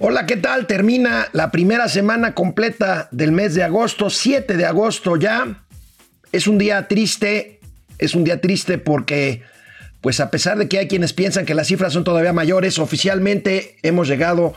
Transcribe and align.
Hola, 0.00 0.26
¿qué 0.26 0.36
tal? 0.36 0.66
Termina 0.66 1.28
la 1.32 1.52
primera 1.52 1.88
semana 1.88 2.34
completa 2.34 3.08
del 3.12 3.30
mes 3.30 3.54
de 3.54 3.62
agosto, 3.62 4.10
7 4.10 4.56
de 4.56 4.66
agosto 4.66 5.14
ya. 5.14 5.62
Es 6.32 6.48
un 6.48 6.58
día 6.58 6.88
triste, 6.88 7.60
es 7.98 8.16
un 8.16 8.24
día 8.24 8.40
triste 8.40 8.78
porque, 8.78 9.42
pues 10.00 10.18
a 10.18 10.32
pesar 10.32 10.58
de 10.58 10.66
que 10.66 10.80
hay 10.80 10.88
quienes 10.88 11.12
piensan 11.12 11.46
que 11.46 11.54
las 11.54 11.68
cifras 11.68 11.92
son 11.92 12.02
todavía 12.02 12.32
mayores, 12.32 12.80
oficialmente 12.80 13.76
hemos 13.84 14.08
llegado 14.08 14.54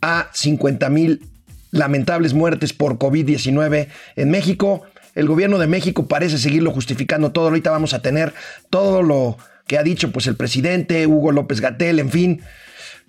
a 0.00 0.30
50 0.32 0.88
mil 0.88 1.26
lamentables 1.72 2.32
muertes 2.32 2.72
por 2.72 2.96
COVID-19 2.96 3.88
en 4.16 4.30
México. 4.30 4.84
El 5.14 5.28
gobierno 5.28 5.58
de 5.58 5.66
México 5.66 6.08
parece 6.08 6.38
seguirlo 6.38 6.72
justificando 6.72 7.32
todo. 7.32 7.48
Ahorita 7.48 7.70
vamos 7.70 7.92
a 7.92 8.00
tener 8.00 8.32
todo 8.70 9.02
lo 9.02 9.36
que 9.66 9.76
ha 9.76 9.82
dicho 9.82 10.10
pues 10.10 10.26
el 10.26 10.36
presidente, 10.36 11.06
Hugo 11.06 11.32
López 11.32 11.60
Gatel, 11.60 11.98
en 11.98 12.10
fin. 12.10 12.40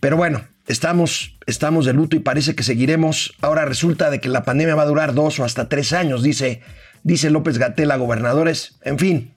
Pero 0.01 0.17
bueno, 0.17 0.50
estamos, 0.71 1.37
estamos 1.45 1.85
de 1.85 1.93
luto 1.93 2.15
y 2.15 2.19
parece 2.19 2.55
que 2.55 2.63
seguiremos. 2.63 3.33
Ahora 3.41 3.65
resulta 3.65 4.09
de 4.09 4.19
que 4.19 4.29
la 4.29 4.43
pandemia 4.43 4.75
va 4.75 4.83
a 4.83 4.87
durar 4.87 5.13
dos 5.13 5.39
o 5.39 5.43
hasta 5.43 5.69
tres 5.69 5.93
años, 5.93 6.23
dice, 6.23 6.61
dice 7.03 7.29
López 7.29 7.57
Gatel 7.57 7.91
a 7.91 7.97
gobernadores. 7.97 8.77
En 8.83 8.97
fin, 8.97 9.33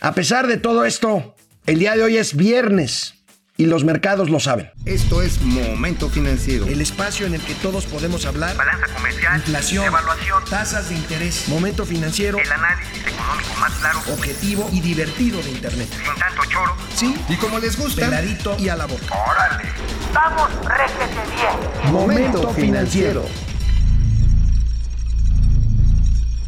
a 0.00 0.14
pesar 0.14 0.46
de 0.46 0.56
todo 0.56 0.84
esto, 0.84 1.34
el 1.66 1.78
día 1.78 1.94
de 1.96 2.02
hoy 2.02 2.16
es 2.16 2.36
viernes 2.36 3.23
y 3.56 3.66
los 3.66 3.84
mercados 3.84 4.30
lo 4.30 4.40
saben. 4.40 4.70
Esto 4.84 5.22
es 5.22 5.40
Momento 5.42 6.08
Financiero. 6.08 6.66
El 6.66 6.80
espacio 6.80 7.26
en 7.26 7.34
el 7.34 7.40
que 7.40 7.54
todos 7.54 7.86
podemos 7.86 8.26
hablar. 8.26 8.56
Balanza 8.56 8.86
comercial. 8.94 9.36
Inflación. 9.36 9.84
Evaluación. 9.84 10.44
Tasas 10.50 10.88
de 10.88 10.96
interés. 10.96 11.48
Momento 11.48 11.86
Financiero. 11.86 12.38
El 12.38 12.50
análisis 12.50 12.98
económico 13.06 13.54
más 13.60 13.72
claro. 13.74 14.00
Objetivo 14.12 14.68
y 14.72 14.80
divertido 14.80 15.40
de 15.40 15.50
Internet. 15.50 15.88
Sin 15.90 16.20
tanto 16.20 16.42
choro. 16.50 16.76
Sí. 16.96 17.14
Y 17.28 17.36
como 17.36 17.60
les 17.60 17.78
gusta. 17.78 18.06
Peladito 18.06 18.56
y 18.58 18.68
a 18.68 18.76
la 18.76 18.86
boca. 18.86 19.04
Órale. 19.30 19.68
Vamos, 20.12 20.50
réjete 20.64 21.14
bien. 21.36 21.92
Momento 21.92 22.50
Financiero. 22.54 23.24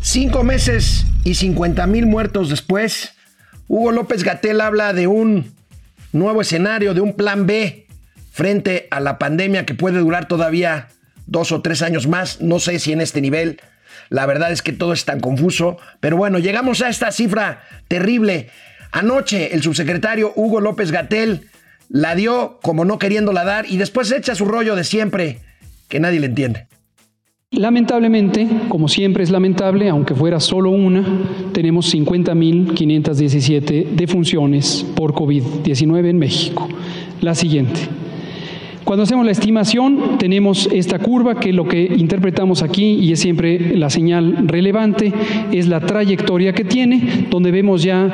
Cinco 0.01 0.43
meses 0.45 1.05
y 1.25 1.35
50 1.35 1.87
mil 1.89 2.07
muertos 2.07 2.49
después, 2.49 3.15
Hugo 3.67 3.91
López 3.91 4.23
Gatel 4.23 4.61
habla 4.61 4.93
de 4.93 5.09
un 5.09 5.56
nuevo 6.19 6.41
escenario, 6.41 6.95
de 6.95 7.01
un 7.01 7.15
plan 7.15 7.47
B 7.47 7.87
frente 8.33 8.89
a 8.91 9.01
la 9.01 9.19
pandemia 9.19 9.65
que 9.65 9.75
puede 9.75 9.99
durar 9.99 10.29
todavía 10.29 10.89
dos 11.27 11.53
o 11.53 11.63
tres 11.63 11.83
años 11.83 12.07
más. 12.07 12.41
No 12.41 12.59
sé 12.59 12.79
si 12.79 12.93
en 12.93 13.01
este 13.01 13.21
nivel. 13.21 13.61
La 14.09 14.27
verdad 14.27 14.53
es 14.53 14.63
que 14.63 14.73
todo 14.73 14.93
es 14.93 15.05
tan 15.05 15.21
confuso. 15.21 15.79
Pero 16.01 16.17
bueno, 16.17 16.39
llegamos 16.39 16.83
a 16.83 16.89
esta 16.89 17.13
cifra 17.13 17.63
terrible. 17.89 18.51
Anoche 18.93 19.55
el 19.55 19.63
subsecretario 19.63 20.33
Hugo 20.37 20.61
López 20.61 20.91
Gatel 20.91 21.49
la 21.89 22.15
dio 22.15 22.59
como 22.63 22.85
no 22.85 22.99
queriéndola 22.99 23.45
dar 23.45 23.67
y 23.67 23.77
después 23.77 24.11
echa 24.11 24.35
su 24.35 24.45
rollo 24.45 24.77
de 24.77 24.85
siempre 24.85 25.41
que 25.89 26.01
nadie 26.01 26.21
le 26.21 26.27
entiende. 26.27 26.67
Lamentablemente, 27.53 28.45
como 28.69 28.89
siempre 28.89 29.23
es 29.23 29.31
lamentable, 29.31 29.89
aunque 29.89 30.17
fuera 30.17 30.41
solo 30.41 30.71
una, 30.71 31.05
tenemos 31.53 31.95
50.517 31.95 33.91
defunciones 33.91 34.85
por 34.97 35.13
COVID-19 35.13 36.09
en 36.09 36.19
México. 36.19 36.69
La 37.21 37.37
siguiente. 37.37 37.79
Cuando 38.83 39.05
hacemos 39.05 39.25
la 39.25 39.31
estimación, 39.31 40.19
tenemos 40.19 40.69
esta 40.73 40.99
curva 40.99 41.39
que 41.39 41.53
lo 41.53 41.69
que 41.69 41.85
interpretamos 41.97 42.65
aquí, 42.65 42.95
y 43.01 43.13
es 43.13 43.21
siempre 43.21 43.77
la 43.77 43.91
señal 43.91 44.49
relevante, 44.49 45.13
es 45.53 45.69
la 45.69 45.79
trayectoria 45.79 46.53
que 46.53 46.65
tiene, 46.65 47.27
donde 47.31 47.53
vemos 47.53 47.81
ya 47.85 48.13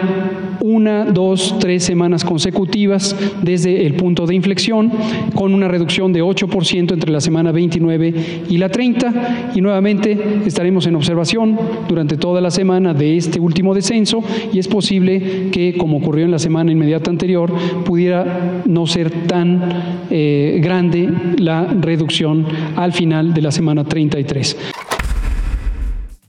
una, 0.62 1.04
dos, 1.04 1.56
tres 1.58 1.84
semanas 1.84 2.24
consecutivas 2.24 3.16
desde 3.42 3.86
el 3.86 3.94
punto 3.94 4.26
de 4.26 4.34
inflexión, 4.34 4.92
con 5.34 5.54
una 5.54 5.68
reducción 5.68 6.12
de 6.12 6.22
8% 6.22 6.92
entre 6.92 7.10
la 7.10 7.20
semana 7.20 7.52
29 7.52 8.14
y 8.48 8.58
la 8.58 8.68
30, 8.68 9.52
y 9.54 9.60
nuevamente 9.60 10.42
estaremos 10.46 10.86
en 10.86 10.96
observación 10.96 11.58
durante 11.88 12.16
toda 12.16 12.40
la 12.40 12.50
semana 12.50 12.94
de 12.94 13.16
este 13.16 13.40
último 13.40 13.74
descenso, 13.74 14.22
y 14.52 14.58
es 14.58 14.68
posible 14.68 15.50
que, 15.50 15.76
como 15.76 15.98
ocurrió 15.98 16.24
en 16.24 16.30
la 16.30 16.38
semana 16.38 16.72
inmediata 16.72 17.10
anterior, 17.10 17.52
pudiera 17.84 18.62
no 18.64 18.86
ser 18.86 19.10
tan 19.26 20.06
eh, 20.10 20.60
grande 20.62 21.08
la 21.38 21.64
reducción 21.64 22.46
al 22.76 22.92
final 22.92 23.34
de 23.34 23.42
la 23.42 23.50
semana 23.50 23.84
33. 23.84 24.56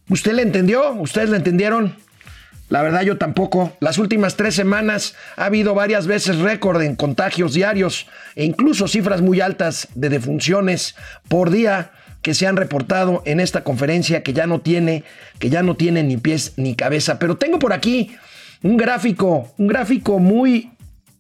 ¿Usted 0.10 0.34
le 0.34 0.42
entendió? 0.42 0.94
¿Ustedes 1.00 1.30
le 1.30 1.38
entendieron? 1.38 1.94
La 2.70 2.82
verdad 2.82 3.02
yo 3.02 3.18
tampoco. 3.18 3.76
Las 3.80 3.98
últimas 3.98 4.36
tres 4.36 4.56
semanas 4.56 5.16
ha 5.36 5.46
habido 5.46 5.76
varias 5.76 6.08
veces 6.08 6.38
récord 6.40 6.82
en 6.82 6.96
contagios 6.96 7.54
diarios 7.54 8.08
e 8.36 8.46
incluso 8.46 8.88
cifras 8.88 9.22
muy 9.22 9.42
altas 9.42 9.88
de 9.96 10.10
defunciones 10.10 10.96
por 11.28 11.52
día 11.52 11.92
que 12.22 12.34
se 12.34 12.48
han 12.48 12.56
reportado 12.56 13.22
en 13.26 13.40
esta 13.40 13.64
conferencia 13.64 14.24
que 14.24 14.34
ya 14.34 14.48
no 14.48 14.62
tiene, 14.62 15.04
que 15.40 15.50
ya 15.50 15.62
no 15.62 15.76
tiene 15.76 16.04
ni 16.04 16.18
pies 16.18 16.54
ni 16.56 16.76
cabeza. 16.76 17.20
Pero 17.20 17.38
tengo 17.38 17.60
por 17.60 17.74
aquí 17.74 18.16
un 18.64 18.78
gráfico, 18.78 19.54
un 19.58 19.68
gráfico 19.68 20.20
muy, 20.20 20.72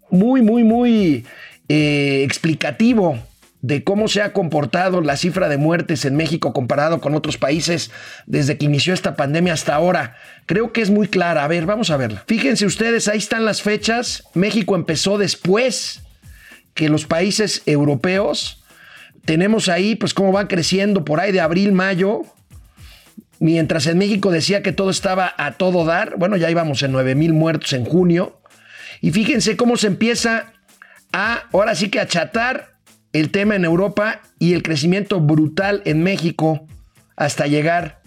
muy, 0.09 0.41
muy, 0.41 0.63
muy 0.63 1.25
eh, 1.67 2.23
explicativo 2.23 3.19
de 3.63 3.85
cómo 3.85 4.09
se 4.09 4.21
ha 4.21 4.33
comportado 4.33 4.99
la 4.99 5.15
cifra 5.15 5.47
de 5.47 5.55
muertes 5.55 6.03
en 6.03 6.17
México 6.17 6.51
comparado 6.51 6.99
con 6.99 7.15
otros 7.15 7.37
países 7.37 7.91
desde 8.25 8.57
que 8.57 8.65
inició 8.65 8.93
esta 8.93 9.15
pandemia 9.15 9.53
hasta 9.53 9.73
ahora. 9.73 10.17
Creo 10.45 10.73
que 10.73 10.81
es 10.81 10.89
muy 10.89 11.07
clara. 11.07 11.45
A 11.45 11.47
ver, 11.47 11.65
vamos 11.65 11.89
a 11.89 11.95
verla. 11.95 12.25
Fíjense 12.27 12.65
ustedes, 12.65 13.07
ahí 13.07 13.19
están 13.19 13.45
las 13.45 13.61
fechas. 13.61 14.25
México 14.33 14.75
empezó 14.75 15.17
después 15.17 16.01
que 16.73 16.89
los 16.89 17.05
países 17.05 17.63
europeos. 17.65 18.61
Tenemos 19.23 19.69
ahí, 19.69 19.95
pues, 19.95 20.13
cómo 20.13 20.33
va 20.33 20.49
creciendo 20.49 21.05
por 21.05 21.21
ahí 21.21 21.31
de 21.31 21.39
abril, 21.39 21.71
mayo. 21.71 22.23
Mientras 23.39 23.87
en 23.87 23.97
México 23.97 24.29
decía 24.29 24.61
que 24.61 24.73
todo 24.73 24.89
estaba 24.89 25.33
a 25.37 25.53
todo 25.53 25.85
dar. 25.85 26.17
Bueno, 26.17 26.35
ya 26.35 26.51
íbamos 26.51 26.83
en 26.83 26.91
9 26.91 27.15
mil 27.15 27.31
muertos 27.31 27.71
en 27.71 27.85
junio. 27.85 28.41
Y 28.99 29.11
fíjense 29.11 29.55
cómo 29.55 29.77
se 29.77 29.87
empieza 29.87 30.51
a, 31.13 31.43
ahora 31.53 31.75
sí 31.75 31.87
que 31.87 32.01
achatar 32.01 32.72
el 33.13 33.29
tema 33.29 33.55
en 33.55 33.63
Europa 33.63 34.21
y 34.39 34.53
el 34.53 34.63
crecimiento 34.63 35.19
brutal 35.21 35.81
en 35.85 36.03
México 36.03 36.67
hasta 37.15 37.47
llegar 37.47 38.01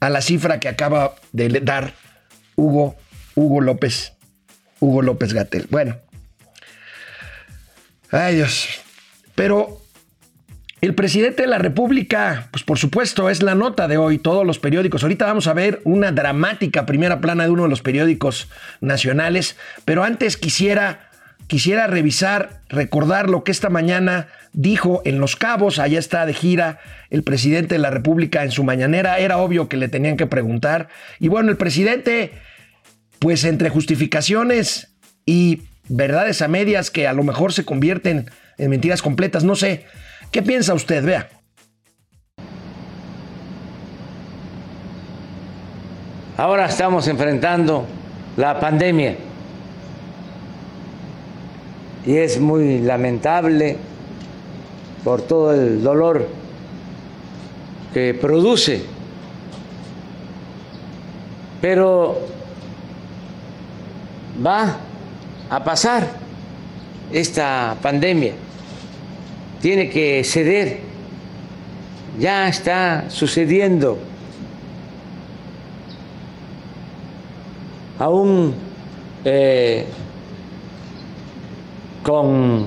a 0.00 0.10
la 0.10 0.20
cifra 0.20 0.58
que 0.58 0.68
acaba 0.68 1.14
de 1.32 1.48
dar 1.60 1.94
Hugo, 2.56 2.96
Hugo 3.34 3.60
López, 3.60 4.14
Hugo 4.80 5.02
López 5.02 5.32
Gatel. 5.32 5.66
Bueno, 5.70 5.96
ay 8.10 8.36
Dios, 8.36 8.68
pero 9.34 9.82
el 10.80 10.94
presidente 10.94 11.42
de 11.42 11.48
la 11.48 11.58
República, 11.58 12.48
pues 12.50 12.62
por 12.62 12.78
supuesto, 12.78 13.30
es 13.30 13.42
la 13.42 13.54
nota 13.54 13.88
de 13.88 13.96
hoy, 13.96 14.18
todos 14.18 14.46
los 14.46 14.58
periódicos. 14.58 15.02
Ahorita 15.02 15.24
vamos 15.24 15.46
a 15.46 15.54
ver 15.54 15.80
una 15.84 16.12
dramática 16.12 16.84
primera 16.84 17.20
plana 17.20 17.44
de 17.44 17.50
uno 17.50 17.62
de 17.62 17.70
los 17.70 17.80
periódicos 17.80 18.48
nacionales, 18.80 19.56
pero 19.86 20.04
antes 20.04 20.36
quisiera 20.36 21.10
quisiera 21.46 21.86
revisar, 21.86 22.62
recordar 22.68 23.28
lo 23.28 23.44
que 23.44 23.52
esta 23.52 23.68
mañana 23.68 24.28
dijo 24.52 25.02
en 25.04 25.18
Los 25.18 25.36
Cabos, 25.36 25.78
allá 25.78 25.98
está 25.98 26.26
de 26.26 26.34
gira 26.34 26.78
el 27.10 27.22
presidente 27.22 27.74
de 27.74 27.80
la 27.80 27.90
República 27.90 28.42
en 28.42 28.50
su 28.50 28.64
mañanera, 28.64 29.18
era 29.18 29.38
obvio 29.38 29.68
que 29.68 29.76
le 29.76 29.88
tenían 29.88 30.16
que 30.16 30.26
preguntar. 30.26 30.88
Y 31.18 31.28
bueno, 31.28 31.50
el 31.50 31.56
presidente, 31.56 32.32
pues 33.18 33.44
entre 33.44 33.68
justificaciones 33.68 34.94
y 35.26 35.62
verdades 35.88 36.42
a 36.42 36.48
medias 36.48 36.90
que 36.90 37.06
a 37.06 37.12
lo 37.12 37.22
mejor 37.22 37.52
se 37.52 37.64
convierten 37.64 38.30
en 38.56 38.70
mentiras 38.70 39.02
completas, 39.02 39.44
no 39.44 39.56
sé, 39.56 39.84
¿qué 40.30 40.42
piensa 40.42 40.74
usted? 40.74 41.04
Vea. 41.04 41.28
Ahora 46.36 46.66
estamos 46.66 47.06
enfrentando 47.06 47.86
la 48.36 48.58
pandemia 48.58 49.16
y 52.06 52.16
es 52.16 52.38
muy 52.38 52.80
lamentable 52.80 53.76
por 55.02 55.22
todo 55.22 55.54
el 55.54 55.82
dolor 55.82 56.28
que 57.92 58.14
produce. 58.14 58.82
Pero 61.60 62.20
va 64.44 64.76
a 65.48 65.64
pasar 65.64 66.08
esta 67.12 67.76
pandemia, 67.80 68.32
tiene 69.62 69.88
que 69.88 70.22
ceder, 70.24 70.80
ya 72.18 72.48
está 72.48 73.08
sucediendo. 73.08 73.98
Aún 77.98 78.54
eh, 79.24 79.86
con 82.04 82.66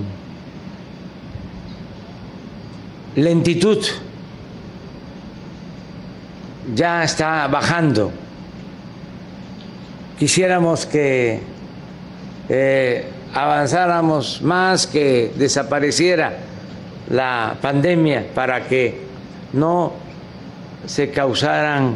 lentitud 3.15 3.85
ya 6.75 7.03
está 7.03 7.47
bajando. 7.47 8.11
Quisiéramos 10.19 10.85
que 10.87 11.39
eh, 12.49 13.05
avanzáramos 13.33 14.41
más, 14.41 14.87
que 14.87 15.31
desapareciera 15.37 16.33
la 17.09 17.57
pandemia 17.61 18.25
para 18.33 18.67
que 18.67 19.01
no 19.53 19.93
se 20.87 21.11
causaran 21.11 21.95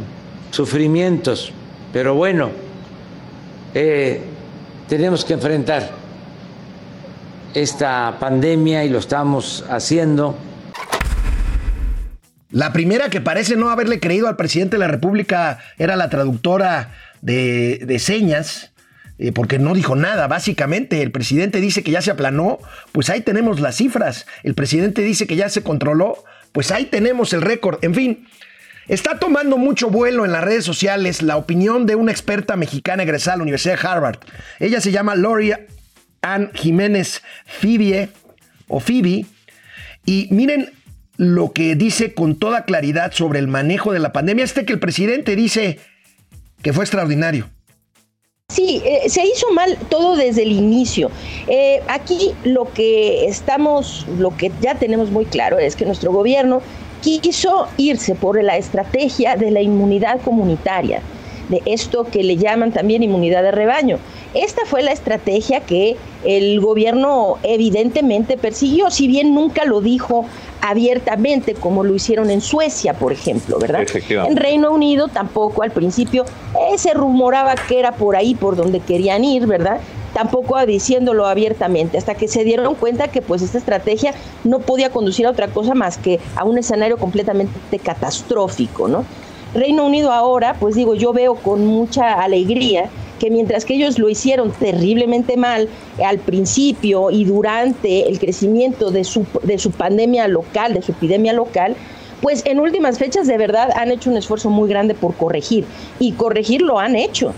sufrimientos. 0.51 1.51
Pero 1.91 2.13
bueno, 2.13 2.51
eh, 3.73 4.21
tenemos 4.87 5.25
que 5.25 5.33
enfrentar 5.33 6.00
esta 7.53 8.17
pandemia 8.19 8.83
y 8.85 8.89
lo 8.89 8.99
estamos 8.99 9.65
haciendo. 9.69 10.37
La 12.51 12.73
primera 12.73 13.09
que 13.09 13.21
parece 13.21 13.55
no 13.55 13.69
haberle 13.69 13.99
creído 13.99 14.27
al 14.27 14.35
presidente 14.35 14.75
de 14.75 14.79
la 14.79 14.87
República 14.87 15.59
era 15.77 15.95
la 15.95 16.09
traductora 16.09 16.93
de, 17.21 17.79
de 17.85 17.99
señas, 17.99 18.71
eh, 19.19 19.31
porque 19.31 19.59
no 19.59 19.73
dijo 19.73 19.95
nada, 19.95 20.27
básicamente. 20.27 21.01
El 21.01 21.11
presidente 21.11 21.61
dice 21.61 21.83
que 21.83 21.91
ya 21.91 22.01
se 22.01 22.11
aplanó, 22.11 22.57
pues 22.91 23.09
ahí 23.09 23.21
tenemos 23.21 23.59
las 23.59 23.77
cifras. 23.77 24.25
El 24.43 24.55
presidente 24.55 25.01
dice 25.01 25.27
que 25.27 25.35
ya 25.35 25.47
se 25.47 25.63
controló, 25.63 26.23
pues 26.51 26.71
ahí 26.71 26.85
tenemos 26.85 27.31
el 27.33 27.41
récord. 27.41 27.77
En 27.83 27.95
fin, 27.95 28.27
está 28.87 29.19
tomando 29.19 29.57
mucho 29.57 29.89
vuelo 29.89 30.25
en 30.25 30.31
las 30.31 30.43
redes 30.43 30.65
sociales 30.65 31.21
la 31.21 31.37
opinión 31.37 31.85
de 31.85 31.95
una 31.95 32.11
experta 32.11 32.55
mexicana 32.55 33.03
egresada 33.03 33.35
a 33.35 33.37
la 33.37 33.43
Universidad 33.43 33.79
de 33.79 33.87
Harvard. 33.87 34.19
Ella 34.59 34.81
se 34.81 34.91
llama 34.91 35.15
Lori 35.15 35.53
Ann 36.21 36.51
Jiménez 36.53 37.21
Fibie, 37.45 38.09
o 38.67 38.79
Phoebe, 38.79 39.25
y 40.05 40.27
miren 40.31 40.71
lo 41.17 41.51
que 41.51 41.75
dice 41.75 42.13
con 42.13 42.35
toda 42.35 42.65
claridad 42.65 43.11
sobre 43.11 43.39
el 43.39 43.47
manejo 43.47 43.91
de 43.91 43.99
la 43.99 44.11
pandemia. 44.11 44.43
Este 44.43 44.65
que 44.65 44.73
el 44.73 44.79
presidente 44.79 45.35
dice 45.35 45.79
que 46.61 46.73
fue 46.73 46.83
extraordinario. 46.83 47.49
Sí, 48.49 48.81
eh, 48.83 49.07
se 49.07 49.23
hizo 49.23 49.49
mal 49.53 49.77
todo 49.89 50.17
desde 50.17 50.43
el 50.43 50.51
inicio. 50.51 51.09
Eh, 51.47 51.81
aquí 51.87 52.33
lo 52.43 52.73
que 52.73 53.25
estamos, 53.25 54.05
lo 54.17 54.35
que 54.35 54.51
ya 54.61 54.75
tenemos 54.75 55.09
muy 55.09 55.25
claro 55.25 55.57
es 55.57 55.75
que 55.75 55.85
nuestro 55.85 56.11
gobierno 56.11 56.61
quiso 57.01 57.67
irse 57.77 58.13
por 58.13 58.41
la 58.43 58.57
estrategia 58.57 59.35
de 59.35 59.51
la 59.51 59.61
inmunidad 59.61 60.19
comunitaria, 60.21 61.01
de 61.49 61.61
esto 61.65 62.05
que 62.05 62.23
le 62.23 62.37
llaman 62.37 62.71
también 62.71 63.03
inmunidad 63.03 63.43
de 63.43 63.51
rebaño. 63.51 63.99
Esta 64.33 64.65
fue 64.65 64.81
la 64.81 64.91
estrategia 64.91 65.61
que 65.61 65.97
el 66.23 66.61
gobierno 66.61 67.37
evidentemente 67.43 68.37
persiguió, 68.37 68.89
si 68.89 69.07
bien 69.07 69.33
nunca 69.33 69.65
lo 69.65 69.81
dijo 69.81 70.25
abiertamente 70.61 71.55
como 71.55 71.83
lo 71.83 71.95
hicieron 71.95 72.29
en 72.29 72.39
Suecia, 72.39 72.93
por 72.93 73.11
ejemplo, 73.11 73.57
¿verdad? 73.59 73.85
En 74.09 74.37
Reino 74.37 74.71
Unido 74.71 75.07
tampoco 75.07 75.63
al 75.63 75.71
principio 75.71 76.23
eh, 76.23 76.77
se 76.77 76.93
rumoraba 76.93 77.55
que 77.55 77.79
era 77.79 77.93
por 77.93 78.15
ahí 78.15 78.35
por 78.35 78.55
donde 78.55 78.79
querían 78.79 79.25
ir, 79.25 79.47
¿verdad? 79.47 79.81
Tampoco 80.13 80.63
diciéndolo 80.65 81.25
abiertamente, 81.25 81.97
hasta 81.97 82.15
que 82.15 82.27
se 82.27 82.43
dieron 82.43 82.75
cuenta 82.75 83.07
que 83.07 83.21
pues 83.21 83.41
esta 83.41 83.57
estrategia 83.57 84.13
no 84.43 84.59
podía 84.59 84.91
conducir 84.91 85.25
a 85.25 85.31
otra 85.31 85.47
cosa 85.47 85.73
más 85.73 85.97
que 85.97 86.19
a 86.35 86.43
un 86.43 86.57
escenario 86.57 86.97
completamente 86.97 87.79
catastrófico, 87.79 88.87
¿no? 88.87 89.05
Reino 89.53 89.85
Unido 89.85 90.11
ahora, 90.11 90.55
pues 90.59 90.75
digo, 90.75 90.95
yo 90.95 91.11
veo 91.11 91.35
con 91.35 91.65
mucha 91.65 92.21
alegría 92.21 92.89
que 93.19 93.29
mientras 93.29 93.65
que 93.65 93.75
ellos 93.75 93.99
lo 93.99 94.09
hicieron 94.09 94.51
terriblemente 94.51 95.37
mal 95.37 95.67
al 96.03 96.19
principio 96.19 97.11
y 97.11 97.25
durante 97.25 98.09
el 98.09 98.17
crecimiento 98.17 98.91
de 98.91 99.03
su, 99.03 99.25
de 99.43 99.59
su 99.59 99.71
pandemia 99.71 100.27
local, 100.27 100.73
de 100.73 100.81
su 100.81 100.93
epidemia 100.93 101.33
local, 101.33 101.75
pues 102.21 102.43
en 102.45 102.59
últimas 102.59 102.97
fechas 102.97 103.27
de 103.27 103.37
verdad 103.37 103.69
han 103.75 103.91
hecho 103.91 104.09
un 104.09 104.17
esfuerzo 104.17 104.49
muy 104.49 104.69
grande 104.69 104.95
por 104.95 105.15
corregir. 105.15 105.65
Y 105.99 106.13
corregir 106.13 106.61
lo 106.61 106.79
han 106.79 106.95
hecho 106.95 107.33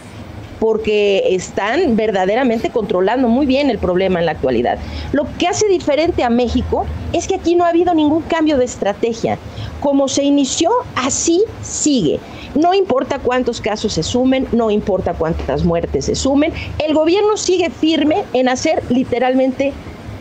porque 0.63 1.35
están 1.35 1.97
verdaderamente 1.97 2.69
controlando 2.69 3.27
muy 3.27 3.45
bien 3.45 3.69
el 3.69 3.79
problema 3.79 4.21
en 4.21 4.27
la 4.27 4.31
actualidad. 4.31 4.79
Lo 5.11 5.27
que 5.37 5.49
hace 5.49 5.67
diferente 5.67 6.23
a 6.23 6.29
México 6.29 6.85
es 7.11 7.27
que 7.27 7.35
aquí 7.35 7.57
no 7.57 7.65
ha 7.65 7.67
habido 7.67 7.93
ningún 7.93 8.21
cambio 8.21 8.57
de 8.57 8.63
estrategia. 8.63 9.37
Como 9.81 10.07
se 10.07 10.23
inició, 10.23 10.71
así 10.95 11.43
sigue. 11.61 12.21
No 12.55 12.73
importa 12.73 13.19
cuántos 13.19 13.59
casos 13.59 13.91
se 13.91 14.03
sumen, 14.03 14.47
no 14.53 14.71
importa 14.71 15.13
cuántas 15.15 15.65
muertes 15.65 16.05
se 16.05 16.15
sumen, 16.15 16.53
el 16.79 16.93
gobierno 16.93 17.35
sigue 17.35 17.69
firme 17.69 18.23
en 18.31 18.47
hacer 18.47 18.83
literalmente 18.87 19.73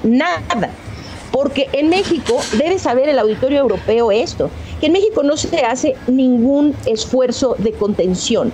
nada. 0.03 0.71
Porque 1.31 1.69
en 1.73 1.89
México, 1.89 2.41
debe 2.59 2.81
saber 2.81 3.09
el 3.09 3.21
auditorio 3.21 3.61
europeo 3.61 4.11
esto, 4.11 4.51
que 4.81 4.87
en 4.87 4.93
México 4.95 5.23
no 5.23 5.37
se 5.37 5.61
hace 5.61 5.95
ningún 6.09 6.75
esfuerzo 6.85 7.55
de 7.59 7.71
contención. 7.71 8.53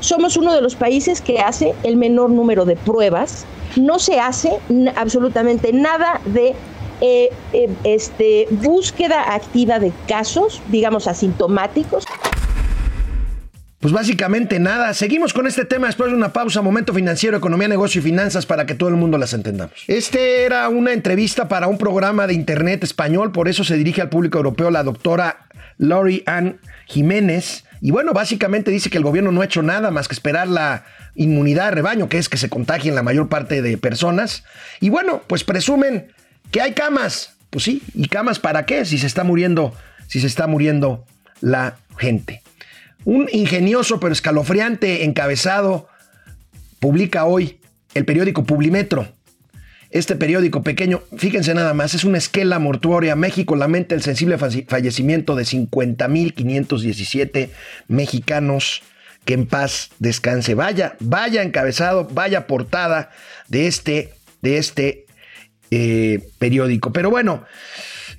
Somos 0.00 0.36
uno 0.36 0.54
de 0.54 0.60
los 0.60 0.74
países 0.76 1.20
que 1.20 1.38
hace 1.38 1.74
el 1.82 1.96
menor 1.96 2.30
número 2.30 2.64
de 2.64 2.76
pruebas, 2.76 3.44
no 3.76 3.98
se 3.98 4.20
hace 4.20 4.58
absolutamente 4.96 5.72
nada 5.72 6.20
de 6.26 6.54
eh, 7.00 7.30
eh, 7.52 7.68
este, 7.84 8.46
búsqueda 8.50 9.34
activa 9.34 9.78
de 9.78 9.92
casos, 10.08 10.62
digamos, 10.68 11.06
asintomáticos. 11.06 12.04
Pues 13.80 13.92
básicamente 13.92 14.58
nada. 14.58 14.94
Seguimos 14.94 15.34
con 15.34 15.46
este 15.46 15.64
tema 15.64 15.86
después 15.86 16.10
de 16.10 16.16
una 16.16 16.32
pausa. 16.32 16.62
Momento 16.62 16.94
financiero, 16.94 17.36
economía, 17.36 17.68
negocio 17.68 18.00
y 18.00 18.02
finanzas 18.02 18.46
para 18.46 18.64
que 18.64 18.74
todo 18.74 18.88
el 18.88 18.96
mundo 18.96 19.18
las 19.18 19.34
entendamos. 19.34 19.74
Este 19.86 20.44
era 20.44 20.68
una 20.70 20.92
entrevista 20.92 21.46
para 21.48 21.68
un 21.68 21.76
programa 21.76 22.26
de 22.26 22.34
internet 22.34 22.82
español, 22.82 23.32
por 23.32 23.48
eso 23.48 23.62
se 23.62 23.76
dirige 23.76 24.00
al 24.00 24.08
público 24.08 24.38
europeo 24.38 24.70
la 24.70 24.82
doctora 24.82 25.46
Lori 25.78 26.22
Ann 26.26 26.58
Jiménez. 26.86 27.64
Y 27.86 27.92
bueno, 27.92 28.12
básicamente 28.12 28.72
dice 28.72 28.90
que 28.90 28.98
el 28.98 29.04
gobierno 29.04 29.30
no 29.30 29.42
ha 29.42 29.44
hecho 29.44 29.62
nada 29.62 29.92
más 29.92 30.08
que 30.08 30.14
esperar 30.14 30.48
la 30.48 30.82
inmunidad 31.14 31.66
de 31.66 31.70
rebaño, 31.70 32.08
que 32.08 32.18
es 32.18 32.28
que 32.28 32.36
se 32.36 32.48
contagien 32.48 32.96
la 32.96 33.04
mayor 33.04 33.28
parte 33.28 33.62
de 33.62 33.78
personas. 33.78 34.42
Y 34.80 34.88
bueno, 34.88 35.22
pues 35.28 35.44
presumen 35.44 36.12
que 36.50 36.60
hay 36.60 36.72
camas. 36.72 37.36
Pues 37.48 37.62
sí, 37.62 37.84
¿y 37.94 38.08
camas 38.08 38.40
para 38.40 38.66
qué? 38.66 38.84
Si 38.84 38.98
se 38.98 39.06
está 39.06 39.22
muriendo, 39.22 39.72
si 40.08 40.18
se 40.18 40.26
está 40.26 40.48
muriendo 40.48 41.04
la 41.40 41.76
gente. 41.96 42.42
Un 43.04 43.28
ingenioso 43.30 44.00
pero 44.00 44.12
escalofriante 44.12 45.04
encabezado 45.04 45.86
publica 46.80 47.24
hoy 47.24 47.60
el 47.94 48.04
periódico 48.04 48.42
Publimetro. 48.42 49.06
Este 49.90 50.16
periódico 50.16 50.62
pequeño, 50.62 51.02
fíjense 51.16 51.54
nada 51.54 51.72
más, 51.74 51.94
es 51.94 52.04
una 52.04 52.18
esquela 52.18 52.58
mortuoria. 52.58 53.16
México 53.16 53.56
lamenta 53.56 53.94
el 53.94 54.02
sensible 54.02 54.36
fallecimiento 54.38 55.36
de 55.36 55.44
50.517 55.44 57.48
mexicanos. 57.88 58.82
Que 59.24 59.34
en 59.34 59.46
paz 59.46 59.90
descanse. 59.98 60.54
Vaya, 60.54 60.96
vaya 61.00 61.42
encabezado, 61.42 62.06
vaya 62.12 62.46
portada 62.46 63.10
de 63.48 63.66
este, 63.66 64.14
de 64.40 64.58
este 64.58 65.06
eh, 65.72 66.20
periódico. 66.38 66.92
Pero 66.92 67.10
bueno, 67.10 67.44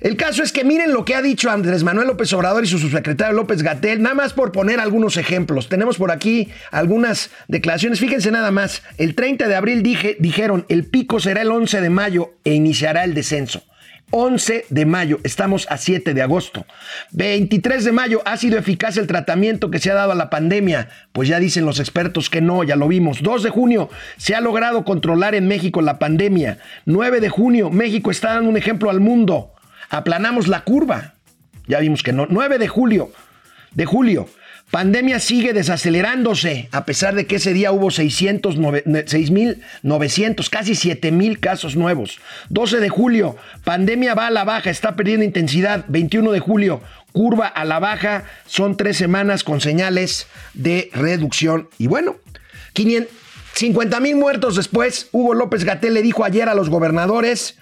el 0.00 0.16
caso 0.16 0.44
es 0.44 0.52
que 0.52 0.62
miren 0.62 0.92
lo 0.92 1.04
que 1.04 1.16
ha 1.16 1.22
dicho 1.22 1.50
Andrés 1.50 1.82
Manuel 1.82 2.06
López 2.06 2.32
Obrador 2.32 2.62
y 2.62 2.68
su 2.68 2.78
subsecretario 2.78 3.34
López 3.34 3.62
Gatel, 3.62 4.00
nada 4.00 4.14
más 4.14 4.32
por 4.32 4.52
poner 4.52 4.78
algunos 4.78 5.16
ejemplos. 5.16 5.68
Tenemos 5.68 5.96
por 5.96 6.12
aquí 6.12 6.48
algunas 6.70 7.30
declaraciones. 7.48 7.98
Fíjense 7.98 8.30
nada 8.30 8.52
más, 8.52 8.82
el 8.96 9.16
30 9.16 9.48
de 9.48 9.56
abril 9.56 9.82
dije, 9.82 10.16
dijeron, 10.20 10.66
el 10.68 10.84
pico 10.84 11.18
será 11.18 11.42
el 11.42 11.50
11 11.50 11.80
de 11.80 11.90
mayo 11.90 12.34
e 12.44 12.54
iniciará 12.54 13.02
el 13.02 13.14
descenso. 13.14 13.64
11 14.10 14.66
de 14.70 14.86
mayo, 14.86 15.18
estamos 15.24 15.66
a 15.68 15.76
7 15.76 16.14
de 16.14 16.22
agosto. 16.22 16.64
23 17.10 17.84
de 17.84 17.92
mayo, 17.92 18.22
¿ha 18.24 18.36
sido 18.36 18.56
eficaz 18.56 18.96
el 18.96 19.06
tratamiento 19.06 19.70
que 19.70 19.80
se 19.80 19.90
ha 19.90 19.94
dado 19.94 20.12
a 20.12 20.14
la 20.14 20.30
pandemia? 20.30 20.88
Pues 21.12 21.28
ya 21.28 21.40
dicen 21.40 21.66
los 21.66 21.80
expertos 21.80 22.30
que 22.30 22.40
no, 22.40 22.64
ya 22.64 22.76
lo 22.76 22.88
vimos. 22.88 23.22
2 23.22 23.42
de 23.42 23.50
junio, 23.50 23.90
se 24.16 24.34
ha 24.34 24.40
logrado 24.40 24.84
controlar 24.84 25.34
en 25.34 25.48
México 25.48 25.82
la 25.82 25.98
pandemia. 25.98 26.58
9 26.86 27.20
de 27.20 27.28
junio, 27.28 27.70
México 27.70 28.10
está 28.10 28.34
dando 28.34 28.48
un 28.48 28.56
ejemplo 28.56 28.88
al 28.88 29.00
mundo 29.00 29.52
aplanamos 29.90 30.48
la 30.48 30.64
curva. 30.64 31.14
Ya 31.66 31.80
vimos 31.80 32.02
que 32.02 32.12
no. 32.12 32.26
9 32.28 32.58
de 32.58 32.68
julio, 32.68 33.10
de 33.72 33.84
julio, 33.84 34.28
pandemia 34.70 35.20
sigue 35.20 35.52
desacelerándose, 35.52 36.68
a 36.72 36.84
pesar 36.84 37.14
de 37.14 37.26
que 37.26 37.36
ese 37.36 37.52
día 37.52 37.70
hubo 37.72 37.88
6.900, 37.88 40.50
casi 40.50 40.72
7.000 40.72 41.40
casos 41.40 41.76
nuevos. 41.76 42.18
12 42.48 42.80
de 42.80 42.88
julio, 42.88 43.36
pandemia 43.64 44.14
va 44.14 44.28
a 44.28 44.30
la 44.30 44.44
baja, 44.44 44.70
está 44.70 44.96
perdiendo 44.96 45.24
intensidad. 45.24 45.84
21 45.88 46.32
de 46.32 46.40
julio, 46.40 46.80
curva 47.12 47.46
a 47.46 47.64
la 47.64 47.78
baja, 47.78 48.24
son 48.46 48.76
tres 48.76 48.96
semanas 48.96 49.44
con 49.44 49.60
señales 49.60 50.26
de 50.54 50.90
reducción. 50.94 51.68
Y 51.78 51.86
bueno, 51.86 52.16
50 53.54 54.00
mil 54.00 54.16
muertos 54.16 54.56
después, 54.56 55.08
Hugo 55.12 55.34
López 55.34 55.64
Gatel 55.64 55.94
le 55.94 56.02
dijo 56.02 56.24
ayer 56.24 56.48
a 56.48 56.54
los 56.54 56.70
gobernadores 56.70 57.58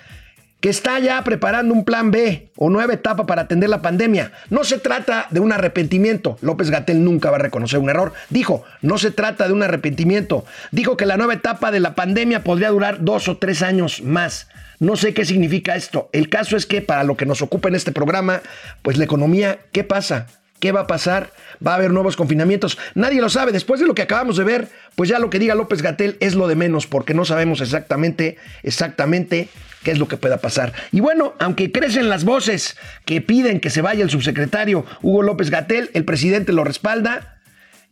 que 0.61 0.71
está 0.71 0.99
ya 0.99 1.23
preparando 1.23 1.75
un 1.75 1.85
plan 1.85 2.11
B 2.11 2.51
o 2.57 2.71
nueva 2.71 2.95
etapa 2.95 3.27
para 3.27 3.43
atender 3.43 3.69
la 3.69 3.83
pandemia. 3.83 4.33
No 4.51 4.65
se 4.65 4.79
trata 4.79 5.27
de 5.31 5.41
un 5.41 5.53
arrepentimiento. 5.53 6.39
López 6.41 6.71
Gatel 6.71 7.05
nunca 7.05 7.31
va 7.31 7.37
a 7.37 7.41
reconocer 7.41 7.79
un 7.79 7.91
error. 7.91 8.13
Dijo, 8.31 8.65
no 8.81 8.99
se 8.99 9.11
trata 9.11 9.47
de 9.47 9.53
un 9.53 9.63
arrepentimiento. 9.63 10.45
Dijo 10.73 10.97
que 10.97 11.07
la 11.07 11.17
nueva 11.17 11.35
etapa 11.35 11.71
de 11.71 11.81
la 11.81 11.95
pandemia 11.95 12.43
podría 12.43 12.71
durar 12.71 13.05
dos 13.05 13.29
o 13.29 13.37
tres 13.37 13.63
años 13.63 14.03
más. 14.03 14.49
No 14.79 14.97
sé 14.97 15.15
qué 15.15 15.25
significa 15.25 15.77
esto. 15.77 16.09
El 16.13 16.29
caso 16.29 16.57
es 16.57 16.67
que 16.67 16.83
para 16.83 17.05
lo 17.05 17.17
que 17.17 17.27
nos 17.27 17.43
ocupa 17.43 17.69
en 17.69 17.75
este 17.75 17.93
programa, 17.93 18.43
pues 18.83 18.99
la 18.99 19.05
economía, 19.05 19.59
¿qué 19.73 19.85
pasa? 19.85 20.27
¿Qué 20.61 20.73
va 20.73 20.83
a 20.83 20.87
pasar? 20.87 21.33
¿Va 21.65 21.73
a 21.73 21.75
haber 21.77 21.91
nuevos 21.91 22.17
confinamientos? 22.17 22.79
Nadie 22.95 23.21
lo 23.21 23.29
sabe. 23.29 23.53
Después 23.53 23.79
de 23.81 23.87
lo 23.87 23.95
que 23.95 24.03
acabamos 24.03 24.37
de 24.37 24.45
ver, 24.45 24.69
pues 24.95 25.09
ya 25.09 25.19
lo 25.19 25.29
que 25.29 25.39
diga 25.39 25.55
López 25.55 25.83
Gatel 25.83 26.17
es 26.21 26.35
lo 26.35 26.49
de 26.49 26.57
menos, 26.57 26.87
porque 26.87 27.15
no 27.15 27.25
sabemos 27.25 27.61
exactamente, 27.61 28.37
exactamente 28.63 29.49
qué 29.87 29.93
es 29.93 30.01
lo 30.01 30.09
que 30.09 30.17
pueda 30.17 30.39
pasar. 30.39 30.73
Y 30.91 30.99
bueno, 30.99 31.35
aunque 31.39 31.71
crecen 31.71 32.09
las 32.09 32.25
voces 32.25 32.77
que 33.05 33.21
piden 33.21 33.61
que 33.61 33.71
se 33.71 33.83
vaya 33.83 34.03
el 34.03 34.11
subsecretario 34.11 34.85
Hugo 35.01 35.23
López 35.23 35.49
Gatel, 35.49 35.91
el 35.95 36.05
presidente 36.05 36.53
lo 36.53 36.65
respalda. 36.65 37.39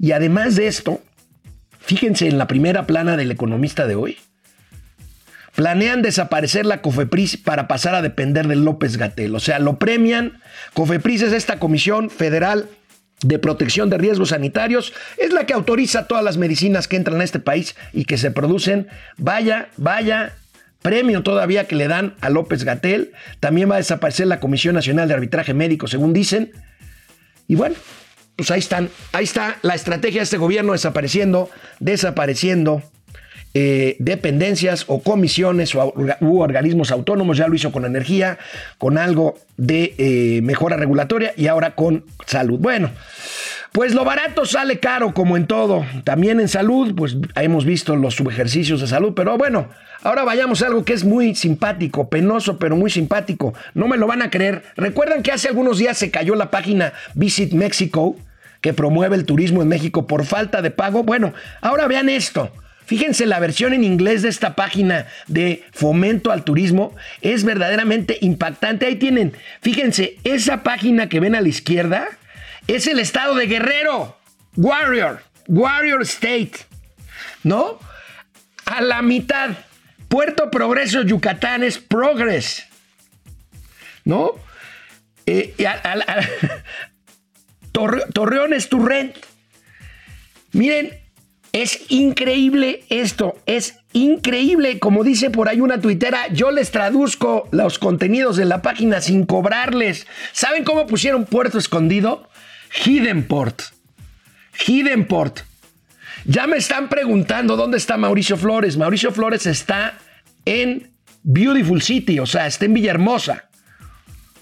Y 0.01 0.11
además 0.11 0.57
de 0.57 0.67
esto, 0.67 1.01
fíjense 1.79 2.27
en 2.27 2.37
la 2.37 2.49
primera 2.49 2.85
plana 2.89 3.17
del 3.17 3.31
economista 3.31 3.87
de 3.87 3.95
hoy. 3.95 4.19
Planean 5.55 6.03
desaparecer 6.03 6.67
la 6.67 6.83
COFEPRIS 6.83 7.37
para 7.37 7.69
pasar 7.69 7.95
a 7.95 8.03
depender 8.03 8.49
de 8.49 8.57
López 8.57 8.97
Gatel. 8.97 9.33
O 9.37 9.39
sea, 9.39 9.61
lo 9.61 9.79
premian. 9.79 10.41
COFEPRIS 10.73 11.23
es 11.23 11.33
esta 11.33 11.61
comisión 11.61 12.11
federal 12.11 12.69
de 13.23 13.39
protección 13.39 13.89
de 13.89 13.99
riesgos 13.99 14.31
sanitarios, 14.31 14.93
es 15.17 15.33
la 15.33 15.47
que 15.47 15.55
autoriza 15.55 16.09
todas 16.09 16.25
las 16.25 16.39
medicinas 16.39 16.89
que 16.89 16.97
entran 16.97 17.21
a 17.21 17.25
este 17.25 17.39
país 17.39 17.77
y 17.93 18.05
que 18.05 18.19
se 18.19 18.33
producen. 18.33 18.89
Vaya, 19.17 19.69
vaya 19.77 20.33
premio 20.85 21.23
todavía 21.23 21.67
que 21.67 21.77
le 21.77 21.89
dan 21.89 22.15
a 22.21 22.29
López 22.29 22.63
Gatel. 22.63 23.13
También 23.41 23.71
va 23.71 23.77
a 23.77 23.79
desaparecer 23.79 24.27
la 24.27 24.39
Comisión 24.39 24.75
Nacional 24.75 25.09
de 25.09 25.15
Arbitraje 25.15 25.55
Médico, 25.55 25.87
según 25.87 26.13
dicen. 26.13 26.53
Y 27.49 27.55
bueno, 27.55 27.75
pues 28.37 28.51
ahí 28.51 28.59
están, 28.59 28.91
ahí 29.13 29.25
está 29.25 29.57
la 29.63 29.75
estrategia 29.75 30.21
de 30.21 30.25
este 30.25 30.37
gobierno 30.37 30.73
desapareciendo, 30.73 31.49
desapareciendo 31.81 32.83
eh, 33.57 33.95
dependencias 34.01 34.85
o 34.89 35.01
comisiones 35.01 35.77
o 35.77 35.95
organismos 36.21 36.91
autónomos, 36.91 37.37
ya 37.37 37.47
lo 37.47 37.55
hizo 37.55 37.71
con 37.71 37.85
energía, 37.85 38.37
con 38.79 38.99
algo 38.99 39.39
de 39.57 39.95
eh, 39.97 40.41
mejora 40.43 40.77
regulatoria 40.77 41.33
y 41.37 41.47
ahora 41.47 41.77
con 41.77 42.05
salud. 42.27 42.59
Bueno, 42.59 42.91
pues 43.71 43.95
lo 43.95 44.05
barato 44.05 44.45
sale 44.45 44.81
caro 44.81 45.15
como 45.15 45.37
en 45.37 45.47
todo, 45.47 45.87
también 46.03 46.41
en 46.41 46.49
salud, 46.49 46.95
pues 46.97 47.17
hemos 47.37 47.65
visto 47.65 47.95
los 47.95 48.17
subejercicios 48.17 48.81
de 48.81 48.89
salud, 48.89 49.15
pero 49.15 49.39
bueno, 49.39 49.69
ahora 50.03 50.25
vayamos 50.25 50.63
a 50.63 50.67
algo 50.67 50.85
que 50.85 50.93
es 50.93 51.05
muy 51.05 51.37
simpático, 51.37 52.09
penoso, 52.09 52.59
pero 52.59 52.75
muy 52.75 52.91
simpático, 52.91 53.55
no 53.75 53.87
me 53.87 53.97
lo 53.97 54.09
van 54.09 54.23
a 54.23 54.31
creer. 54.31 54.65
¿Recuerdan 54.77 55.23
que 55.23 55.31
hace 55.31 55.47
algunos 55.47 55.79
días 55.79 55.97
se 55.97 56.11
cayó 56.11 56.35
la 56.35 56.51
página 56.51 56.93
Visit 57.15 57.53
Mexico? 57.53 58.17
que 58.61 58.73
promueve 58.73 59.15
el 59.15 59.27
turismo 59.27 59.61
en 59.61 59.69
México 59.69 60.07
por 60.07 60.25
falta 60.25 60.63
de 60.63 60.71
pago. 60.71 61.03
Bueno, 61.03 61.35
ahora 61.61 61.87
vean 61.87 62.09
esto. 62.09 62.51
Fíjense, 62.87 63.27
la 63.27 63.41
versión 63.41 63.73
en 63.73 63.83
inglés 63.83 64.23
de 64.23 64.29
esta 64.29 64.55
página 64.55 65.07
de 65.27 65.65
fomento 65.73 66.31
al 66.31 66.45
turismo 66.45 66.95
es 67.23 67.45
verdaderamente 67.45 68.19
impactante. 68.21 68.87
Ahí 68.87 68.97
tienen, 68.97 69.33
fíjense, 69.63 70.19
esa 70.25 70.63
página 70.63 71.09
que 71.09 71.21
ven 71.21 71.35
a 71.35 71.41
la 71.41 71.49
izquierda 71.49 72.09
es 72.67 72.87
el 72.87 72.99
estado 72.99 73.35
de 73.35 73.47
Guerrero, 73.47 74.19
Warrior, 74.57 75.23
Warrior 75.49 76.03
State, 76.03 76.53
¿no? 77.43 77.79
A 78.67 78.83
la 78.83 79.03
mitad, 79.03 79.51
Puerto 80.09 80.51
Progreso, 80.51 81.03
Yucatán 81.03 81.63
es 81.63 81.79
Progress, 81.79 82.67
¿no? 84.05 84.33
Eh, 85.27 85.55
Torreón 87.73 88.53
es 88.53 88.69
Turrent. 88.69 89.17
Miren, 90.53 91.04
es 91.55 91.83
increíble 91.89 92.83
esto, 92.89 93.39
es 93.47 93.79
increíble. 93.93 94.81
Como 94.81 95.05
dice 95.05 95.31
por 95.31 95.49
ahí 95.49 95.61
una 95.61 95.81
tuitera, 95.81 96.27
yo 96.33 96.51
les 96.51 96.73
traduzco 96.73 97.49
los 97.53 97.79
contenidos 97.79 98.37
de 98.37 98.45
la 98.45 98.61
página 98.61 99.01
sin 99.01 99.25
cobrarles. 99.25 100.09
¿Saben 100.33 100.65
cómo 100.65 100.89
pusieron 100.89 101.27
puerto 101.27 101.57
escondido? 101.59 102.29
Hidden 102.85 103.29
Port. 103.29 103.63
Hidden 104.67 105.07
Port. 105.07 105.43
Ya 106.25 106.49
me 106.49 106.57
están 106.57 106.89
preguntando 106.89 107.55
dónde 107.55 107.79
está 107.79 107.97
Mauricio 107.97 108.37
Flores. 108.37 108.77
Mauricio 108.77 109.13
Flores 109.13 109.47
está 109.47 109.97
en 110.45 110.91
Beautiful 111.23 111.83
City, 111.83 112.19
o 112.19 112.27
sea, 112.27 112.49
está 112.49 112.65
en 112.65 112.75
Villahermosa. 112.75 113.49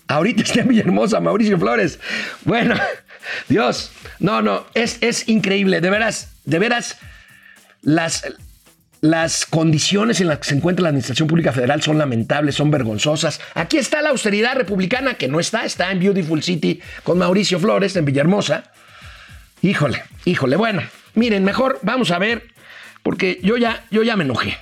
Ahorita 0.09 0.43
está 0.45 0.63
en 0.63 0.69
Villahermosa, 0.69 1.21
Mauricio 1.21 1.59
Flores. 1.59 2.01
Bueno, 2.47 2.75
Dios, 3.51 3.93
no, 4.19 4.41
no, 4.41 4.65
es, 4.73 4.97
es 5.03 5.29
increíble, 5.29 5.83
de 5.83 5.91
veras 5.91 6.32
de 6.45 6.59
veras, 6.59 6.99
las, 7.83 8.25
las 9.01 9.47
condiciones 9.47 10.21
en 10.21 10.29
las 10.29 10.39
que 10.39 10.45
se 10.45 10.55
encuentra 10.55 10.83
la 10.83 10.91
Administración 10.91 11.29
Pública 11.29 11.53
Federal 11.53 11.83
son 11.83 11.99
lamentables, 11.99 12.55
son 12.55 12.71
vergonzosas. 12.71 13.41
Aquí 13.55 13.79
está 13.79 14.03
la 14.03 14.11
austeridad 14.11 14.57
republicana, 14.57 15.15
que 15.15 15.29
no 15.29 15.41
está, 15.41 15.65
está 15.65 15.91
en 15.91 16.01
Beautiful 16.01 16.43
City 16.43 16.81
con 17.03 17.19
Mauricio 17.19 17.59
Flores 17.59 17.97
en 17.97 18.05
Villahermosa. 18.05 18.65
Híjole, 19.61 20.03
híjole. 20.25 20.57
Bueno, 20.57 20.83
miren, 21.15 21.45
mejor 21.45 21.79
vamos 21.83 22.11
a 22.11 22.19
ver, 22.19 22.45
porque 23.03 23.41
yo 23.43 23.57
ya, 23.57 23.85
yo 23.91 24.03
ya 24.03 24.17
me 24.17 24.25
enojé. 24.25 24.57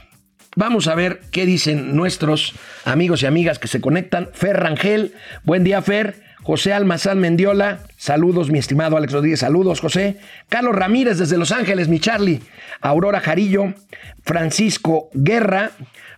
Vamos 0.57 0.89
a 0.89 0.95
ver 0.95 1.21
qué 1.31 1.47
dicen 1.47 1.95
nuestros 1.95 2.55
amigos 2.85 3.23
y 3.23 3.27
amigas 3.27 3.59
que 3.59 3.69
se 3.69 3.81
conectan. 3.81 4.31
Fer 4.33 4.57
Rangel, 4.59 5.15
buen 5.45 5.63
día 5.63 5.81
Fer. 5.81 6.30
José 6.43 6.73
Almazán 6.73 7.21
Mendiola, 7.21 7.81
saludos, 7.97 8.51
mi 8.51 8.59
estimado 8.59 8.97
Alex 8.97 9.13
Rodríguez, 9.13 9.41
saludos, 9.41 9.81
José. 9.81 10.17
Carlos 10.49 10.75
Ramírez 10.75 11.19
desde 11.19 11.37
Los 11.37 11.53
Ángeles, 11.53 11.89
mi 11.89 12.01
Charlie. 12.01 12.41
Aurora 12.81 13.21
Jarillo, 13.21 13.75
Francisco 14.23 15.11
Guerra, 15.13 15.73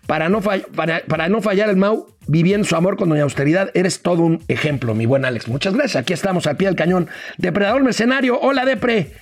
para 0.06 0.28
no, 0.28 0.40
para, 0.40 1.28
no 1.28 1.42
fallar 1.42 1.68
el 1.68 1.76
Mau, 1.76 2.06
viviendo 2.26 2.66
su 2.66 2.76
amor 2.76 2.96
con 2.96 3.08
Doña 3.08 3.22
Austeridad, 3.22 3.70
eres 3.74 4.02
todo 4.02 4.22
un 4.22 4.42
ejemplo, 4.48 4.94
mi 4.94 5.06
buen 5.06 5.24
Alex. 5.24 5.48
Muchas 5.48 5.74
gracias, 5.74 5.96
aquí 5.96 6.12
estamos 6.12 6.46
al 6.46 6.56
pie 6.56 6.68
del 6.68 6.76
cañón. 6.76 7.08
Depredador 7.38 7.82
Mercenario, 7.82 8.38
hola 8.40 8.64
Depre. 8.64 9.12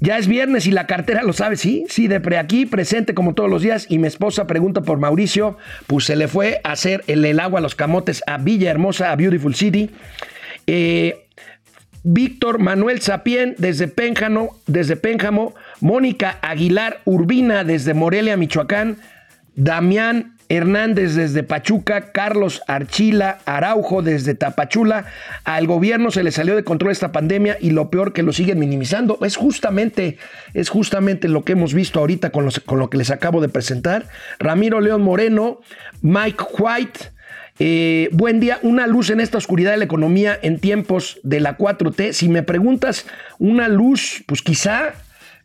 Ya 0.00 0.16
es 0.16 0.26
viernes 0.26 0.66
y 0.66 0.70
la 0.70 0.86
cartera 0.86 1.22
lo 1.22 1.34
sabe, 1.34 1.56
sí, 1.56 1.84
sí, 1.88 2.08
de 2.08 2.20
pre 2.20 2.38
aquí, 2.38 2.64
presente 2.64 3.12
como 3.12 3.34
todos 3.34 3.50
los 3.50 3.60
días. 3.60 3.86
Y 3.90 3.98
mi 3.98 4.08
esposa 4.08 4.46
pregunta 4.46 4.80
por 4.80 4.98
Mauricio, 4.98 5.58
pues 5.86 6.06
se 6.06 6.16
le 6.16 6.26
fue 6.26 6.60
a 6.64 6.72
hacer 6.72 7.04
el, 7.06 7.24
el 7.24 7.38
agua 7.38 7.58
a 7.58 7.62
los 7.62 7.74
camotes 7.74 8.22
a 8.26 8.38
Villa 8.38 8.70
Hermosa, 8.70 9.12
a 9.12 9.16
Beautiful 9.16 9.54
City. 9.54 9.90
Eh, 10.66 11.26
Víctor 12.02 12.60
Manuel 12.60 13.02
Sapien 13.02 13.54
desde 13.58 13.88
Pénjamo, 13.88 14.56
desde 14.66 14.96
Pénjamo, 14.96 15.54
Mónica 15.80 16.38
Aguilar 16.40 17.00
Urbina 17.04 17.62
desde 17.62 17.92
Morelia, 17.92 18.38
Michoacán, 18.38 18.96
Damián 19.54 20.38
Hernández 20.50 21.14
desde 21.14 21.44
Pachuca, 21.44 22.10
Carlos 22.10 22.60
Archila 22.66 23.38
Araujo 23.46 24.02
desde 24.02 24.34
Tapachula. 24.34 25.06
Al 25.44 25.68
gobierno 25.68 26.10
se 26.10 26.24
le 26.24 26.32
salió 26.32 26.56
de 26.56 26.64
control 26.64 26.90
esta 26.90 27.12
pandemia 27.12 27.56
y 27.60 27.70
lo 27.70 27.88
peor 27.88 28.12
que 28.12 28.24
lo 28.24 28.32
siguen 28.32 28.58
minimizando. 28.58 29.16
Es 29.22 29.36
justamente, 29.36 30.18
es 30.52 30.68
justamente 30.68 31.28
lo 31.28 31.44
que 31.44 31.52
hemos 31.52 31.72
visto 31.72 32.00
ahorita 32.00 32.30
con, 32.30 32.50
con 32.66 32.80
lo 32.80 32.90
que 32.90 32.98
les 32.98 33.10
acabo 33.10 33.40
de 33.40 33.48
presentar. 33.48 34.08
Ramiro 34.40 34.80
León 34.80 35.02
Moreno, 35.02 35.60
Mike 36.02 36.44
White. 36.58 37.00
Eh, 37.60 38.08
buen 38.10 38.40
día, 38.40 38.58
una 38.62 38.88
luz 38.88 39.10
en 39.10 39.20
esta 39.20 39.38
oscuridad 39.38 39.70
de 39.70 39.76
la 39.76 39.84
economía 39.84 40.36
en 40.42 40.58
tiempos 40.58 41.20
de 41.22 41.38
la 41.38 41.58
4T. 41.58 42.12
Si 42.12 42.28
me 42.28 42.42
preguntas 42.42 43.06
una 43.38 43.68
luz, 43.68 44.24
pues 44.26 44.42
quizá 44.42 44.94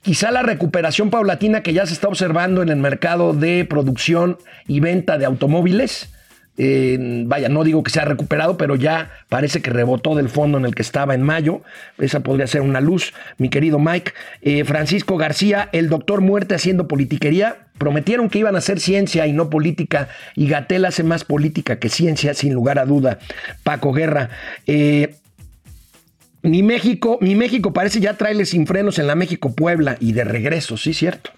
Quizá 0.06 0.30
la 0.30 0.44
recuperación 0.44 1.10
paulatina 1.10 1.64
que 1.64 1.74
ya 1.74 1.88
se 1.88 1.94
está 1.94 2.08
observando 2.08 2.62
en 2.62 2.70
el 2.70 2.76
mercado 2.76 3.34
de 3.34 3.66
producción 3.66 4.38
y 4.68 4.80
venta 4.80 5.18
de 5.18 5.26
automóviles, 5.26 6.14
vaya, 6.58 7.50
no 7.50 7.64
digo 7.64 7.82
que 7.82 7.90
se 7.90 8.02
ha 8.02 8.06
recuperado, 8.06 8.56
pero 8.56 8.76
ya 8.76 9.10
parece 9.30 9.64
que 9.64 9.72
rebotó 9.72 10.14
del 10.14 10.30
fondo 10.30 10.60
en 10.60 10.66
el 10.66 10.76
que 10.76 10.84
estaba 10.84 11.16
en 11.16 11.24
mayo. 11.24 11.64
Esa 11.98 12.20
podría 12.20 12.46
ser 12.46 12.62
una 12.62 12.82
luz, 12.82 13.16
mi 13.40 13.50
querido 13.50 13.80
Mike. 13.80 14.12
Eh, 14.44 14.64
Francisco 14.64 15.18
García, 15.18 15.70
el 15.72 15.90
doctor 15.90 16.22
muerte 16.22 16.54
haciendo 16.54 16.88
politiquería. 16.88 17.66
Prometieron 17.80 18.30
que 18.30 18.38
iban 18.38 18.54
a 18.54 18.60
hacer 18.60 18.80
ciencia 18.80 19.26
y 19.26 19.34
no 19.34 19.50
política, 19.50 20.08
y 20.36 20.48
Gatel 20.48 20.86
hace 20.86 21.02
más 21.02 21.24
política 21.24 21.80
que 21.80 21.90
ciencia, 21.90 22.36
sin 22.36 22.54
lugar 22.54 22.78
a 22.78 22.86
duda. 22.86 23.18
Paco 23.64 23.92
Guerra. 23.92 24.30
Eh, 24.68 25.16
mi 26.46 26.64
México, 26.64 27.18
mi 27.22 27.36
México 27.36 27.74
parece 27.74 28.00
ya 28.00 28.14
traerle 28.14 28.46
sin 28.46 28.68
frenos 28.68 29.00
en 29.00 29.08
la 29.08 29.16
México 29.16 29.54
Puebla 29.54 29.98
y 30.00 30.14
de 30.14 30.24
regreso, 30.24 30.78
sí, 30.78 30.94
cierto. 30.94 31.32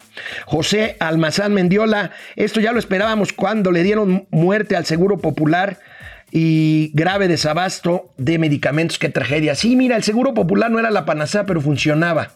José 0.45 0.97
Almazán 0.99 1.53
Mendiola, 1.53 2.11
esto 2.35 2.59
ya 2.59 2.73
lo 2.73 2.79
esperábamos 2.79 3.33
cuando 3.33 3.71
le 3.71 3.83
dieron 3.83 4.27
muerte 4.31 4.75
al 4.75 4.85
Seguro 4.85 5.17
Popular 5.17 5.79
y 6.31 6.91
grave 6.93 7.27
desabasto 7.27 8.13
de 8.17 8.37
medicamentos, 8.37 8.99
qué 8.99 9.09
tragedia. 9.09 9.55
Sí, 9.55 9.75
mira, 9.75 9.95
el 9.95 10.03
Seguro 10.03 10.33
Popular 10.33 10.69
no 10.69 10.79
era 10.79 10.91
la 10.91 11.05
panacea, 11.05 11.45
pero 11.45 11.61
funcionaba. 11.61 12.33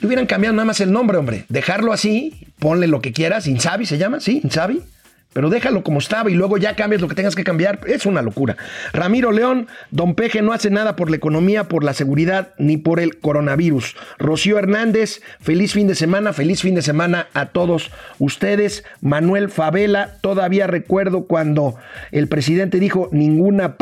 Le 0.00 0.06
hubieran 0.06 0.26
cambiado 0.26 0.54
nada 0.54 0.66
más 0.66 0.80
el 0.80 0.92
nombre, 0.92 1.16
hombre. 1.16 1.46
Dejarlo 1.48 1.92
así, 1.92 2.34
ponle 2.58 2.86
lo 2.86 3.00
que 3.00 3.12
quieras, 3.12 3.46
Insabi 3.46 3.86
se 3.86 3.96
llama, 3.96 4.20
¿sí? 4.20 4.40
Insabi 4.44 4.82
pero 5.36 5.50
déjalo 5.50 5.82
como 5.82 5.98
estaba 5.98 6.30
y 6.30 6.34
luego 6.34 6.56
ya 6.56 6.74
cambias 6.76 7.02
lo 7.02 7.08
que 7.08 7.14
tengas 7.14 7.34
que 7.34 7.44
cambiar. 7.44 7.80
Es 7.86 8.06
una 8.06 8.22
locura. 8.22 8.56
Ramiro 8.94 9.32
León, 9.32 9.66
Don 9.90 10.14
Peje 10.14 10.40
no 10.40 10.54
hace 10.54 10.70
nada 10.70 10.96
por 10.96 11.10
la 11.10 11.16
economía, 11.16 11.64
por 11.64 11.84
la 11.84 11.92
seguridad 11.92 12.54
ni 12.56 12.78
por 12.78 13.00
el 13.00 13.18
coronavirus. 13.18 13.96
Rocío 14.18 14.58
Hernández, 14.58 15.20
feliz 15.38 15.74
fin 15.74 15.88
de 15.88 15.94
semana, 15.94 16.32
feliz 16.32 16.62
fin 16.62 16.74
de 16.74 16.80
semana 16.80 17.26
a 17.34 17.50
todos 17.50 17.90
ustedes. 18.18 18.82
Manuel 19.02 19.50
Favela, 19.50 20.16
todavía 20.22 20.66
recuerdo 20.66 21.26
cuando 21.26 21.76
el 22.12 22.28
presidente 22.28 22.80
dijo 22.80 23.10
ninguna 23.12 23.76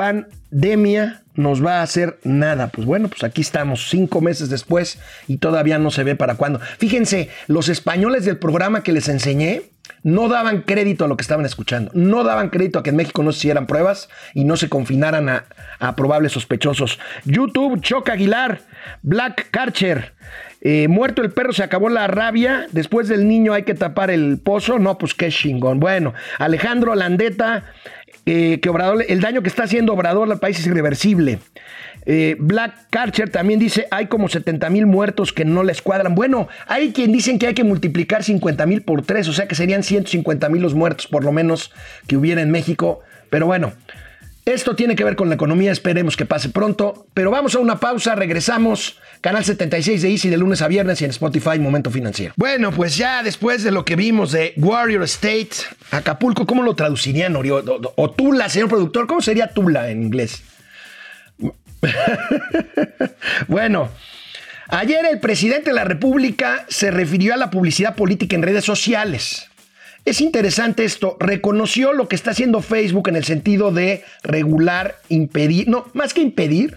pandemia 0.55 1.23
nos 1.35 1.65
va 1.65 1.81
a 1.81 1.83
hacer 1.83 2.19
nada. 2.23 2.69
Pues 2.69 2.87
bueno, 2.87 3.09
pues 3.09 3.25
aquí 3.25 3.41
estamos 3.41 3.89
cinco 3.91 4.21
meses 4.21 4.51
después 4.51 5.01
y 5.27 5.39
todavía 5.39 5.79
no 5.79 5.91
se 5.91 6.05
ve 6.05 6.15
para 6.15 6.37
cuándo. 6.37 6.61
Fíjense, 6.79 7.29
los 7.49 7.69
españoles 7.69 8.25
del 8.25 8.39
programa 8.39 8.83
que 8.85 8.93
les 8.93 9.09
enseñé, 9.09 9.63
no 10.05 10.29
daban 10.29 10.63
crédito 10.63 11.05
a 11.05 11.09
lo 11.09 11.17
que 11.17 11.23
estaban 11.23 11.45
escuchando. 11.45 11.91
No 11.95 12.23
daban 12.25 12.51
crédito 12.51 12.79
a 12.79 12.83
que 12.83 12.91
en 12.91 12.97
México 12.97 13.23
no 13.23 13.33
se 13.33 13.39
hicieran 13.39 13.67
pruebas 13.67 14.09
y 14.33 14.45
no 14.45 14.57
se 14.57 14.69
confinaran 14.69 15.29
a, 15.29 15.45
a 15.81 15.97
probables 15.97 16.33
sospechosos. 16.33 16.99
YouTube, 17.25 17.81
Choc 17.81 18.09
Aguilar, 18.11 18.61
Black 19.03 19.49
Karcher. 19.51 20.15
eh, 20.61 20.89
muerto 20.89 21.21
el 21.23 21.33
perro, 21.33 21.53
se 21.53 21.65
acabó 21.65 21.89
la 21.89 22.07
rabia. 22.07 22.67
Después 22.73 23.09
del 23.09 23.27
niño 23.27 23.55
hay 23.55 23.65
que 23.65 23.75
tapar 23.75 24.11
el 24.11 24.39
pozo. 24.39 24.79
No, 24.79 24.99
pues 24.99 25.15
qué 25.15 25.31
chingón. 25.31 25.81
Bueno, 25.81 26.15
Alejandro 26.39 26.95
Landeta, 26.95 27.65
eh, 28.27 28.61
que 28.61 28.69
Obrador, 28.69 29.05
el 29.09 29.21
daño 29.21 29.43
que 29.43 29.49
está 29.49 29.65
haciendo 29.65 29.93
Obrador 29.93 30.31
al 30.31 30.39
país 30.39 30.59
es 30.59 30.67
irreversible. 30.67 31.39
Eh, 32.07 32.37
Black 32.39 32.89
Karcher 32.91 33.31
también 33.31 33.59
dice, 33.59 33.87
hay 33.91 34.07
como 34.07 34.29
70 34.29 34.69
mil 34.71 34.87
muertos 34.87 35.33
que 35.33 35.45
no 35.45 35.63
les 35.63 35.83
cuadran. 35.83 36.15
Bueno, 36.15 36.49
hay 36.67 36.93
quien 36.93 37.13
dicen 37.13 37.39
que 37.39 37.47
hay 37.47 37.55
que 37.55 37.65
multiplicar 37.65 38.23
50 38.23 38.67
mil 38.67 38.83
por 38.83 39.03
3, 39.03 39.29
o 39.29 39.33
sea 39.33 39.49
que 39.49 39.55
serían 39.55 39.83
150 39.83 40.49
mil 40.49 40.63
los 40.63 40.75
muertos 40.75 41.07
por 41.07 41.25
lo 41.25 41.33
menos 41.33 41.73
que 42.07 42.17
hubiera 42.17 42.43
en 42.43 42.51
México. 42.51 43.01
Pero 43.31 43.47
bueno, 43.47 43.73
esto 44.45 44.77
tiene 44.77 44.95
que 44.95 45.05
ver 45.05 45.17
con 45.17 45.31
la 45.31 45.37
economía, 45.37 45.73
esperemos 45.73 46.17
que 46.17 46.27
pase 46.27 46.51
pronto. 46.51 47.07
Pero 47.15 47.31
vamos 47.31 47.55
a 47.55 47.61
una 47.61 47.81
pausa, 47.81 48.15
regresamos. 48.15 48.99
Canal 49.23 49.45
76 49.45 50.03
de 50.03 50.11
Easy 50.11 50.29
de 50.29 50.37
lunes 50.37 50.61
a 50.61 50.69
viernes 50.69 51.01
y 51.01 51.05
en 51.05 51.11
Spotify 51.11 51.59
Momento 51.59 51.91
Financiero. 51.91 52.35
Bueno, 52.37 52.71
pues 52.71 52.97
ya 52.97 53.23
después 53.23 53.63
de 53.63 53.71
lo 53.71 53.87
que 53.87 53.97
vimos 53.97 54.33
de 54.33 54.53
Warrior 54.59 55.03
State, 55.05 55.51
Acapulco, 55.91 56.47
¿cómo 56.47 56.63
lo 56.63 56.75
traducirían? 56.75 57.35
Orio? 57.37 57.57
O, 57.57 57.93
o 57.97 58.11
Tula, 58.11 58.51
señor 58.51 58.69
productor, 58.69 59.07
¿cómo 59.07 59.23
sería 59.23 59.49
Tula 59.49 59.89
en 59.89 60.03
inglés? 60.03 60.43
bueno, 63.49 63.89
ayer 64.69 65.07
el 65.07 65.21
presidente 65.21 65.71
de 65.71 65.77
la 65.77 65.85
República 65.85 66.67
se 66.69 66.91
refirió 66.91 67.33
a 67.33 67.39
la 67.39 67.51
publicidad 67.51 67.95
política 67.95 68.37
en 68.37 68.43
redes 68.43 68.65
sociales. 68.65 69.49
Es 70.05 70.21
interesante 70.21 70.85
esto, 70.85 71.17
reconoció 71.19 71.95
lo 71.95 72.09
que 72.09 72.17
está 72.17 72.33
haciendo 72.33 72.61
Facebook 72.61 73.09
en 73.09 73.17
el 73.17 73.25
sentido 73.25 73.71
de 73.71 74.05
regular, 74.23 74.97
impedir, 75.09 75.67
no, 75.67 75.87
más 75.95 76.13
que 76.13 76.21
impedir, 76.21 76.77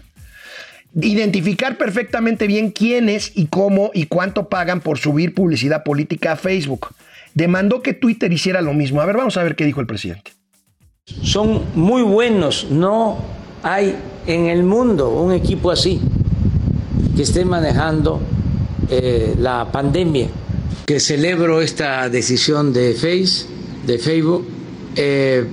identificar 0.94 1.78
perfectamente 1.78 2.48
bien 2.48 2.72
quiénes 2.72 3.34
y 3.36 3.48
cómo 3.48 3.92
y 3.94 4.06
cuánto 4.06 4.48
pagan 4.48 4.80
por 4.80 4.98
subir 4.98 5.34
publicidad 5.34 5.84
política 5.84 6.34
a 6.34 6.36
Facebook. 6.38 6.88
Demandó 7.34 7.82
que 7.82 7.94
Twitter 7.94 8.32
hiciera 8.32 8.62
lo 8.62 8.74
mismo. 8.74 9.02
A 9.02 9.06
ver, 9.06 9.18
vamos 9.18 9.36
a 9.38 9.44
ver 9.44 9.56
qué 9.56 9.66
dijo 9.66 9.82
el 9.82 9.88
presidente. 9.88 10.32
Son 11.06 11.64
muy 11.76 12.02
buenos, 12.02 12.68
no 12.70 13.18
hay 13.62 13.96
en 14.26 14.48
el 14.48 14.64
mundo 14.64 15.10
un 15.10 15.34
equipo 15.34 15.72
así 15.72 16.02
que 17.16 17.24
esté 17.24 17.46
manejando 17.46 18.22
eh, 18.90 19.36
la 19.38 19.70
pandemia. 19.72 20.28
Que 20.86 21.00
celebro 21.00 21.62
esta 21.62 22.10
decisión 22.10 22.74
de 22.74 22.94
Face, 22.94 23.46
de 23.86 23.98
Facebook. 23.98 24.48
Eh, 24.96 25.46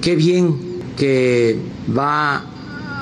qué 0.00 0.16
bien 0.16 0.56
que 0.96 1.56
va 1.96 2.44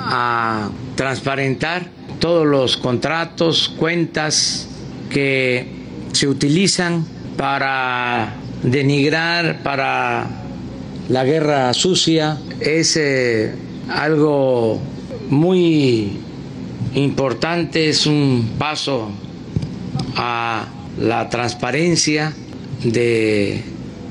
a 0.08 0.70
transparentar 0.96 1.90
todos 2.18 2.46
los 2.46 2.76
contratos, 2.76 3.74
cuentas 3.78 4.68
que 5.10 5.66
se 6.12 6.28
utilizan 6.28 7.06
para 7.36 8.34
denigrar, 8.62 9.62
para 9.62 10.26
la 11.08 11.24
guerra 11.24 11.72
sucia. 11.74 12.38
Es 12.60 12.96
eh, 12.96 13.54
algo 13.88 14.80
muy 15.28 16.12
importante, 16.94 17.88
es 17.88 18.06
un 18.06 18.54
paso 18.58 19.10
a 20.16 20.66
la 21.00 21.28
transparencia 21.28 22.32
de 22.82 23.62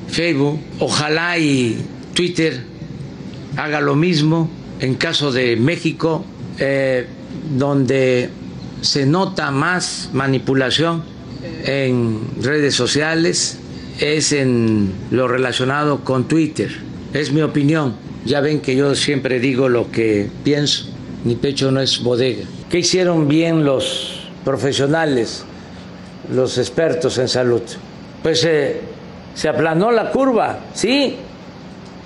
Facebook. 0.08 0.60
Ojalá 0.80 1.38
y 1.38 1.78
Twitter 2.14 2.64
haga 3.58 3.82
lo 3.82 3.96
mismo 3.96 4.50
en 4.80 4.96
caso 4.96 5.32
de 5.32 5.56
México, 5.56 6.26
eh, 6.60 7.08
donde 7.58 8.30
se 8.82 9.06
nota 9.06 9.52
más 9.52 10.10
manipulación 10.14 11.04
en 11.64 12.20
redes 12.42 12.76
sociales, 12.76 13.58
es 14.00 14.32
en 14.32 14.92
lo 15.12 15.28
relacionado 15.28 16.04
con 16.04 16.28
Twitter. 16.28 16.70
Es 17.14 17.32
mi 17.32 17.42
opinión. 17.42 17.96
Ya 18.26 18.42
ven 18.42 18.60
que 18.60 18.76
yo 18.76 18.96
siempre 18.96 19.40
digo 19.40 19.70
lo 19.70 19.92
que 19.92 20.30
pienso. 20.44 20.88
Mi 21.24 21.36
pecho 21.36 21.72
no 21.72 21.80
es 21.80 22.04
bodega. 22.04 22.44
¿Qué 22.70 22.80
hicieron 22.80 23.28
bien 23.28 23.64
los 23.64 24.30
profesionales, 24.44 25.46
los 26.32 26.58
expertos 26.58 27.18
en 27.18 27.28
salud? 27.28 27.62
Pues 28.22 28.44
eh, 28.46 28.82
se 29.34 29.50
aplanó 29.50 29.92
la 29.92 30.12
curva, 30.12 30.60
sí, 30.74 31.18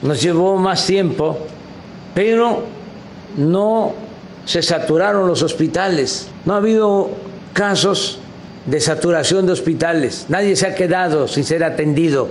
nos 0.01 0.21
llevó 0.21 0.58
más 0.58 0.86
tiempo, 0.86 1.38
pero 2.13 2.63
no 3.38 3.93
se 4.45 4.62
saturaron 4.62 5.27
los 5.27 5.43
hospitales. 5.43 6.27
No 6.45 6.53
ha 6.53 6.58
habido 6.58 7.10
casos 7.53 8.19
de 8.65 8.79
saturación 8.79 9.45
de 9.45 9.53
hospitales. 9.53 10.25
Nadie 10.29 10.55
se 10.55 10.67
ha 10.67 10.75
quedado 10.75 11.27
sin 11.27 11.43
ser 11.43 11.63
atendido. 11.63 12.29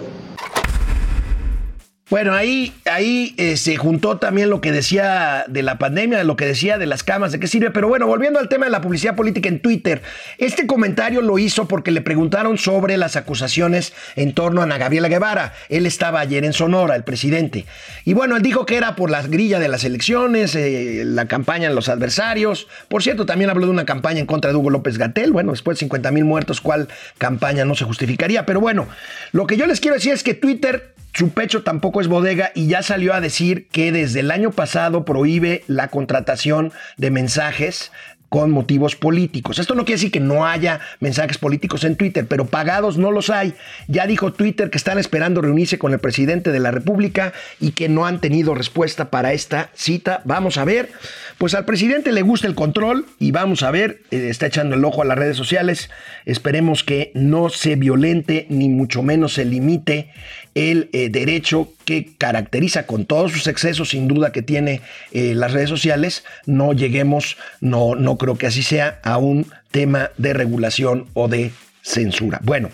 Bueno, 2.11 2.33
ahí, 2.33 2.73
ahí 2.87 3.35
eh, 3.37 3.59
se 3.59 3.77
juntó 3.77 4.16
también 4.16 4.49
lo 4.49 4.62
que 4.62 4.73
decía 4.73 5.44
de 5.47 5.62
la 5.62 5.77
pandemia, 5.77 6.25
lo 6.25 6.37
que 6.37 6.47
decía 6.47 6.79
de 6.79 6.87
las 6.87 7.03
camas, 7.03 7.33
de 7.33 7.38
qué 7.38 7.47
sirve. 7.49 7.71
Pero 7.71 7.87
bueno, 7.87 8.07
volviendo 8.07 8.38
al 8.38 8.49
tema 8.49 8.64
de 8.64 8.71
la 8.71 8.81
publicidad 8.81 9.14
política 9.14 9.51
en 9.51 9.61
Twitter, 9.61 10.01
este 10.38 10.66
comentario 10.66 11.21
lo 11.21 11.38
hizo 11.38 11.68
porque 11.68 11.90
le 11.90 12.01
preguntaron 12.01 12.57
sobre 12.57 12.97
las 12.97 13.16
acusaciones 13.16 13.92
en 14.16 14.33
torno 14.33 14.62
a 14.62 14.64
Ana 14.64 14.79
Gabriela 14.79 15.09
Guevara. 15.09 15.53
Él 15.68 15.85
estaba 15.85 16.21
ayer 16.21 16.47
en 16.47 16.55
Sonora, 16.55 16.97
el 16.97 17.05
presidente. 17.05 17.66
Y 18.07 18.14
bueno, 18.14 18.37
él 18.37 18.42
dijo 18.42 18.64
que 18.64 18.79
era 18.79 18.97
por 18.97 19.11
la 19.11 19.21
grilla 19.21 19.59
de 19.59 19.68
las 19.68 19.85
elecciones, 19.85 20.55
eh, 20.55 21.03
la 21.05 21.29
campaña 21.29 21.66
en 21.66 21.75
los 21.75 21.90
adversarios. 21.90 22.68
Por 22.88 23.03
cierto, 23.03 23.27
también 23.27 23.51
habló 23.51 23.66
de 23.66 23.73
una 23.73 23.85
campaña 23.85 24.21
en 24.21 24.27
contra 24.27 24.51
de 24.51 24.57
Hugo 24.57 24.71
López 24.71 24.97
Gatel. 24.97 25.31
Bueno, 25.31 25.51
después 25.51 25.77
de 25.77 25.81
50 25.81 26.11
mil 26.12 26.25
muertos, 26.25 26.62
¿cuál 26.62 26.88
campaña 27.18 27.66
no 27.66 27.75
se 27.75 27.85
justificaría? 27.85 28.47
Pero 28.47 28.62
bueno, 28.62 28.88
lo 29.33 29.47
que 29.47 29.59
yo 29.59 29.66
les 29.66 29.79
quiero 29.79 29.97
decir 29.97 30.14
es 30.14 30.23
que 30.23 30.33
Twitter 30.33 30.94
su 31.14 31.31
pecho 31.31 31.62
tampoco 31.62 32.01
es 32.01 32.09
bodega 32.09 32.53
y 32.55 32.68
ya 32.68 32.83
salió 32.83 33.14
a 33.14 33.21
decir 33.21 33.68
que 33.68 33.92
desde 33.92 34.21
el 34.21 34.31
año 34.31 34.51
pasado 34.53 35.05
prohíbe 35.05 35.64
la 35.66 35.88
contratación 35.88 36.73
de 36.97 37.11
mensajes 37.11 37.92
con 38.29 38.51
motivos 38.51 38.97
políticos. 38.97 39.59
Esto 39.59 39.75
no 39.75 39.85
quiere 39.85 39.99
decir 39.99 40.11
que 40.11 40.21
no 40.21 40.47
haya 40.47 40.81
mensajes 41.01 41.38
políticos 41.38 41.85
en 41.85 41.97
Twitter, 41.97 42.27
pero 42.27 42.47
pagados 42.47 42.99
no 42.99 43.11
los 43.11 43.31
hay. 43.31 43.55
Ya 43.87 44.07
dijo 44.07 44.33
Twitter 44.33 44.71
que 44.71 44.79
están 44.79 44.99
esperando 44.99 45.41
reunirse 45.41 45.79
con 45.79 45.93
el 45.93 45.99
presidente 45.99 46.53
de 46.53 46.61
la 46.61 46.71
República 46.71 47.33
y 47.61 47.73
que 47.73 47.88
no 47.88 48.07
han 48.07 48.21
tenido 48.21 48.55
respuesta 48.55 49.11
para 49.11 49.33
esta 49.33 49.71
cita. 49.75 50.23
Vamos 50.25 50.59
a 50.59 50.64
ver. 50.64 50.91
Pues 51.38 51.55
al 51.55 51.64
presidente 51.64 52.12
le 52.12 52.23
gusta 52.23 52.47
el 52.47 52.55
control 52.55 53.07
y 53.19 53.31
vamos 53.31 53.62
a 53.62 53.71
ver, 53.71 54.03
eh, 54.11 54.29
está 54.29 54.47
echando 54.47 54.75
el 54.75 54.85
ojo 54.85 55.03
a 55.03 55.05
las 55.05 55.19
redes 55.19 55.37
sociales. 55.37 55.88
Esperemos 56.25 56.85
que 56.85 57.12
no 57.14 57.49
se 57.49 57.77
violente 57.77 58.47
ni 58.51 58.69
mucho 58.69 59.03
menos 59.03 59.35
se 59.35 59.45
limite 59.45 60.11
el 60.55 60.91
eh, 60.93 61.09
derecho 61.09 61.73
que 61.85 62.17
caracteriza 62.19 62.87
con 62.87 63.07
todos 63.07 63.33
sus 63.33 63.47
excesos, 63.47 63.91
sin 63.91 64.09
duda 64.09 64.33
que 64.33 64.43
tiene 64.43 64.81
eh, 65.12 65.35
las 65.35 65.53
redes 65.53 65.69
sociales, 65.69 66.25
no 66.47 66.73
lleguemos, 66.73 67.37
no, 67.61 67.95
no 67.95 68.18
creo 68.19 68.37
que 68.37 68.47
así 68.47 68.63
sea, 68.63 69.01
a 69.03 69.19
un 69.19 69.51
tema 69.71 70.11
de 70.19 70.33
regulación 70.33 71.07
o 71.15 71.29
de 71.29 71.53
censura. 71.83 72.41
Bueno, 72.43 72.71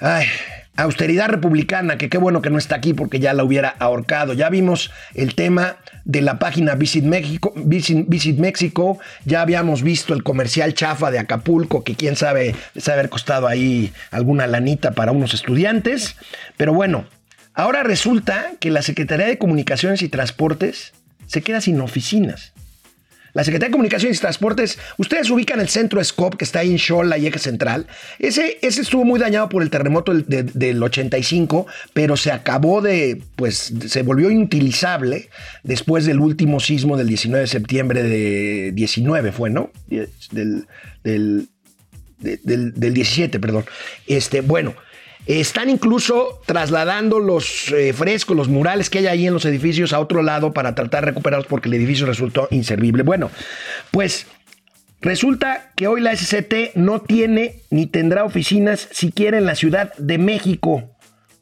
ay, 0.00 0.26
austeridad 0.76 1.28
republicana, 1.28 1.98
que 1.98 2.08
qué 2.08 2.18
bueno 2.18 2.42
que 2.42 2.50
no 2.50 2.58
está 2.58 2.76
aquí 2.76 2.94
porque 2.94 3.20
ya 3.20 3.34
la 3.34 3.44
hubiera 3.44 3.68
ahorcado. 3.68 4.32
Ya 4.32 4.48
vimos 4.48 4.90
el 5.14 5.34
tema 5.34 5.76
de 6.04 6.20
la 6.20 6.38
página 6.38 6.74
Visit 6.74 7.04
México, 7.04 7.52
Visit, 7.56 8.08
ya 9.24 9.40
habíamos 9.40 9.82
visto 9.82 10.14
el 10.14 10.22
comercial 10.22 10.74
chafa 10.74 11.10
de 11.10 11.18
Acapulco, 11.18 11.84
que 11.84 11.94
quién 11.94 12.16
sabe, 12.16 12.54
les 12.74 12.88
haber 12.88 13.08
costado 13.08 13.46
ahí 13.46 13.92
alguna 14.10 14.46
lanita 14.46 14.92
para 14.92 15.12
unos 15.12 15.34
estudiantes. 15.34 16.16
Pero 16.56 16.72
bueno, 16.72 17.06
ahora 17.54 17.82
resulta 17.82 18.52
que 18.58 18.70
la 18.70 18.82
Secretaría 18.82 19.26
de 19.26 19.38
Comunicaciones 19.38 20.02
y 20.02 20.08
Transportes 20.08 20.92
se 21.26 21.42
queda 21.42 21.60
sin 21.60 21.80
oficinas. 21.80 22.52
La 23.34 23.44
Secretaría 23.44 23.68
de 23.68 23.72
Comunicaciones 23.72 24.18
y 24.18 24.20
Transportes, 24.20 24.78
ustedes 24.98 25.30
ubican 25.30 25.60
el 25.60 25.68
centro 25.68 26.02
SCOP 26.02 26.36
que 26.36 26.44
está 26.44 26.62
en 26.62 26.78
Xola 26.78 27.16
y 27.16 27.26
Eje 27.26 27.38
Central. 27.38 27.86
Ese, 28.18 28.58
ese 28.62 28.82
estuvo 28.82 29.04
muy 29.04 29.18
dañado 29.18 29.48
por 29.48 29.62
el 29.62 29.70
terremoto 29.70 30.12
del, 30.12 30.26
de, 30.26 30.42
del, 30.42 30.82
85, 30.82 31.66
pero 31.94 32.16
se 32.16 32.30
acabó 32.30 32.82
de, 32.82 33.22
pues, 33.36 33.72
se 33.86 34.02
volvió 34.02 34.30
inutilizable 34.30 35.30
después 35.62 36.04
del 36.04 36.20
último 36.20 36.60
sismo 36.60 36.96
del 36.96 37.08
19 37.08 37.42
de 37.42 37.46
septiembre 37.46 38.02
de 38.02 38.72
19, 38.72 39.32
fue, 39.32 39.50
¿no? 39.50 39.70
Del, 39.88 40.66
del, 41.02 41.48
del, 42.18 42.74
del 42.74 42.94
17, 42.94 43.40
perdón. 43.40 43.64
Este, 44.06 44.42
bueno. 44.42 44.74
Están 45.26 45.70
incluso 45.70 46.40
trasladando 46.46 47.20
los 47.20 47.70
eh, 47.70 47.92
frescos, 47.92 48.36
los 48.36 48.48
murales 48.48 48.90
que 48.90 48.98
hay 48.98 49.06
ahí 49.06 49.26
en 49.26 49.32
los 49.32 49.44
edificios 49.44 49.92
a 49.92 50.00
otro 50.00 50.22
lado 50.22 50.52
para 50.52 50.74
tratar 50.74 51.04
de 51.04 51.10
recuperarlos 51.10 51.46
porque 51.46 51.68
el 51.68 51.74
edificio 51.74 52.06
resultó 52.06 52.48
inservible. 52.50 53.04
Bueno, 53.04 53.30
pues 53.92 54.26
resulta 55.00 55.70
que 55.76 55.86
hoy 55.86 56.00
la 56.00 56.16
SCT 56.16 56.74
no 56.74 57.02
tiene 57.02 57.60
ni 57.70 57.86
tendrá 57.86 58.24
oficinas 58.24 58.88
siquiera 58.90 59.38
en 59.38 59.46
la 59.46 59.54
Ciudad 59.54 59.92
de 59.96 60.18
México. 60.18 60.90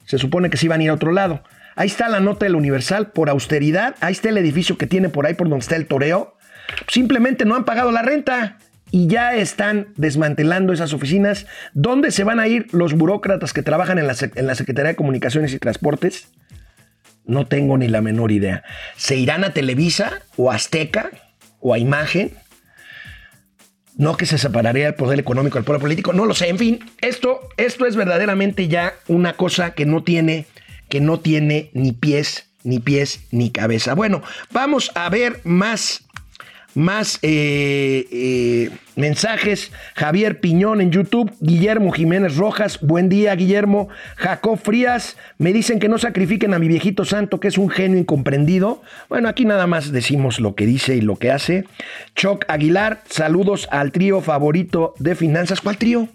Se 0.05 0.19
supone 0.19 0.51
que 0.51 0.59
sí 0.59 0.69
van 0.69 0.81
a 0.81 0.85
ir 0.85 0.91
a 0.91 0.95
otro 0.95 1.13
lado. 1.13 1.43
Ahí 1.75 1.87
está 1.87 2.11
la 2.11 2.21
nota 2.21 2.45
del 2.45 2.57
Universal 2.57 3.13
por 3.13 3.31
austeridad. 3.31 3.97
Ahí 4.01 4.13
está 4.13 4.29
el 4.29 4.37
edificio 4.37 4.77
que 4.77 4.87
tiene 4.87 5.09
por 5.09 5.25
ahí 5.25 5.33
por 5.33 5.49
donde 5.49 5.63
está 5.63 5.77
el 5.77 5.87
toreo. 5.87 6.37
Simplemente 6.89 7.47
no 7.47 7.55
han 7.55 7.65
pagado 7.65 7.91
la 7.93 8.03
renta 8.03 8.59
y 8.91 9.07
ya 9.07 9.35
están 9.35 9.89
desmantelando 9.97 10.73
esas 10.73 10.93
oficinas. 10.93 11.47
¿Dónde 11.75 12.11
se 12.11 12.25
van 12.25 12.41
a 12.41 12.49
ir 12.49 12.67
los 12.73 12.95
burócratas 12.95 13.53
que 13.53 13.63
trabajan 13.63 13.99
en 13.99 14.07
la, 14.07 14.17
en 14.35 14.47
la 14.47 14.55
Secretaría 14.55 14.91
de 14.91 14.97
Comunicaciones 14.97 15.53
y 15.53 15.59
Transportes? 15.59 16.29
No 17.25 17.47
tengo 17.47 17.79
ni 17.79 17.89
la 17.89 18.01
menor 18.01 18.33
idea. 18.33 18.65
¿Se 18.97 19.17
irán 19.17 19.45
a 19.45 19.53
Televisa 19.53 20.23
o 20.37 20.51
a 20.51 20.57
Azteca 20.57 21.11
o 21.61 21.75
a 21.75 21.79
Imagen? 21.79 22.33
No 23.97 24.17
que 24.17 24.27
se 24.27 24.39
separaría 24.39 24.89
el 24.89 24.95
poder 24.95 25.21
económico 25.21 25.59
del 25.59 25.65
poder 25.65 25.81
político, 25.81 26.13
no 26.13 26.25
lo 26.25 26.35
sé. 26.35 26.49
En 26.49 26.59
fin, 26.59 26.81
esto, 27.01 27.41
esto 27.57 27.87
es 27.87 27.97
verdaderamente 27.97 28.67
ya 28.67 28.95
una 29.09 29.35
cosa 29.35 29.75
que 29.75 29.85
no 29.87 30.03
tiene, 30.03 30.47
que 30.89 31.01
no 31.01 31.21
tiene 31.21 31.71
ni 31.75 31.93
pies, 31.93 32.47
ni 32.65 32.81
pies, 32.81 33.21
ni 33.31 33.51
cabeza. 33.51 33.95
Bueno, 33.95 34.23
vamos 34.53 34.91
a 34.95 35.09
ver 35.11 35.41
más 35.45 36.05
más 36.75 37.19
eh, 37.23 38.07
eh, 38.11 38.71
mensajes. 38.97 39.73
Javier 39.95 40.41
Piñón 40.41 40.81
en 40.81 40.91
YouTube, 40.91 41.33
Guillermo 41.41 41.91
Jiménez 41.93 42.37
Rojas, 42.37 42.81
buen 42.81 43.09
día 43.09 43.35
Guillermo. 43.35 43.89
Jacob 44.17 44.59
Frías, 44.59 45.17
me 45.39 45.53
dicen 45.53 45.79
que 45.79 45.89
no 45.89 45.99
sacrifiquen 45.99 46.55
a 46.55 46.59
mi 46.59 46.69
viejito 46.69 47.05
santo, 47.05 47.41
que 47.41 47.49
es 47.49 47.59
un 47.59 47.71
genio 47.71 47.99
incomprendido. 47.99 48.83
Bueno, 49.09 49.29
aquí 49.29 49.45
nada 49.45 49.67
más 49.67 49.93
decimos 49.93 50.41
lo 50.41 50.55
que 50.55 50.67
dice 50.67 50.97
y 50.97 51.01
lo 51.01 51.17
que 51.17 51.31
hace. 51.31 51.65
Choc 52.15 52.45
Aguilar, 52.49 53.03
saludos 53.09 53.69
al 53.71 53.93
trío 53.93 54.21
favorito 54.21 54.95
de 54.99 55.15
finanzas. 55.15 55.61
¿Cuál 55.61 55.79
trío? 55.79 56.09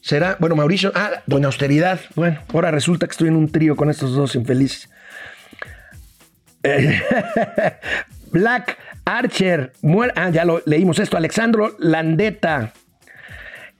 Será, 0.00 0.36
bueno, 0.38 0.54
Mauricio, 0.54 0.92
ah, 0.94 1.22
Doña 1.26 1.46
Austeridad. 1.46 1.98
Bueno, 2.14 2.38
ahora 2.52 2.70
resulta 2.70 3.06
que 3.06 3.12
estoy 3.12 3.28
en 3.28 3.36
un 3.36 3.50
trío 3.50 3.74
con 3.74 3.88
estos 3.88 4.14
dos 4.14 4.34
infelices. 4.34 4.90
Black 8.34 8.78
Archer, 9.04 9.72
ah, 10.16 10.30
ya 10.30 10.44
lo 10.44 10.60
leímos 10.66 10.98
esto, 10.98 11.16
Alexandro 11.16 11.76
Landeta, 11.78 12.72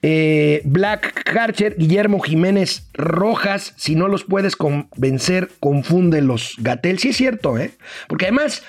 eh, 0.01 0.63
Black 0.65 1.29
Archer, 1.37 1.75
Guillermo 1.77 2.21
Jiménez 2.21 2.87
Rojas, 2.93 3.75
si 3.77 3.97
no 3.97 4.07
los 4.07 4.23
puedes 4.23 4.55
convencer, 4.55 5.51
confúndelos. 5.59 6.55
Gatel, 6.59 7.01
sí 7.01 7.09
es 7.09 7.17
cierto, 7.17 7.59
¿eh? 7.59 7.73
Porque 8.07 8.27
además, 8.27 8.63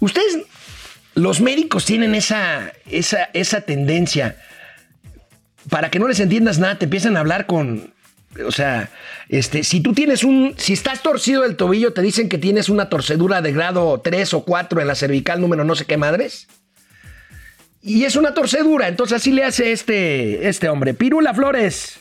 ustedes, 0.00 0.38
los 1.14 1.40
médicos 1.40 1.84
tienen 1.84 2.16
esa, 2.16 2.72
esa, 2.90 3.30
esa 3.34 3.60
tendencia, 3.60 4.34
para 5.70 5.92
que 5.92 6.00
no 6.00 6.08
les 6.08 6.18
entiendas 6.18 6.58
nada, 6.58 6.76
te 6.76 6.86
empiezan 6.86 7.16
a 7.16 7.20
hablar 7.20 7.46
con, 7.46 7.94
o 8.46 8.50
sea, 8.50 8.90
este, 9.28 9.64
si 9.64 9.80
tú 9.80 9.92
tienes 9.92 10.24
un, 10.24 10.54
si 10.56 10.72
estás 10.72 11.02
torcido 11.02 11.42
del 11.42 11.56
tobillo, 11.56 11.92
te 11.92 12.02
dicen 12.02 12.28
que 12.28 12.38
tienes 12.38 12.68
una 12.68 12.88
torcedura 12.88 13.42
de 13.42 13.52
grado 13.52 14.00
3 14.02 14.34
o 14.34 14.44
4 14.44 14.80
en 14.80 14.86
la 14.86 14.94
cervical 14.94 15.40
número 15.40 15.64
no 15.64 15.74
sé 15.74 15.84
qué 15.84 15.96
madres. 15.96 16.48
Y 17.82 18.04
es 18.04 18.14
una 18.14 18.32
torcedura, 18.32 18.88
entonces 18.88 19.16
así 19.16 19.32
le 19.32 19.44
hace 19.44 19.72
este, 19.72 20.48
este 20.48 20.68
hombre. 20.68 20.94
Pirula 20.94 21.34
Flores. 21.34 21.98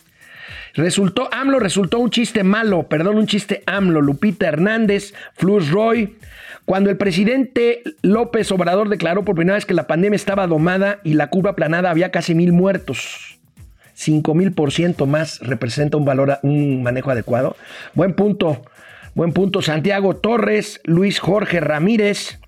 Resultó, 0.74 1.28
AMLO 1.34 1.60
resultó 1.60 2.00
un 2.00 2.12
chiste 2.12 2.44
malo, 2.44 2.88
perdón, 2.88 3.18
un 3.18 3.28
chiste 3.28 3.64
AMLO. 3.66 4.02
Lupita 4.02 4.48
Hernández, 4.48 5.14
Flus 5.34 5.70
Roy. 5.70 6.18
Cuando 6.66 6.90
el 6.90 6.98
presidente 6.98 7.82
López 8.04 8.52
Obrador 8.52 8.88
declaró 8.88 9.26
por 9.26 9.36
primera 9.36 9.56
vez 9.56 9.66
que 9.66 9.74
la 9.74 9.88
pandemia 9.88 10.16
estaba 10.16 10.48
domada 10.48 11.02
y 11.04 11.16
la 11.16 11.28
curva 11.28 11.52
aplanada, 11.52 11.90
había 11.90 12.12
casi 12.12 12.36
mil 12.36 12.54
muertos. 12.54 13.41
5 14.02 14.34
mil 14.34 14.52
por 14.52 14.72
ciento 14.72 15.06
más 15.06 15.40
representa 15.42 15.96
un 15.96 16.06
valor, 16.06 16.40
un 16.42 16.82
manejo 16.82 17.12
adecuado. 17.12 17.56
Buen 17.94 18.16
punto, 18.16 18.64
buen 19.14 19.32
punto. 19.32 19.62
Santiago 19.62 20.16
Torres, 20.16 20.82
Luis 20.86 21.20
Jorge 21.20 21.60
Ramírez, 21.60 22.40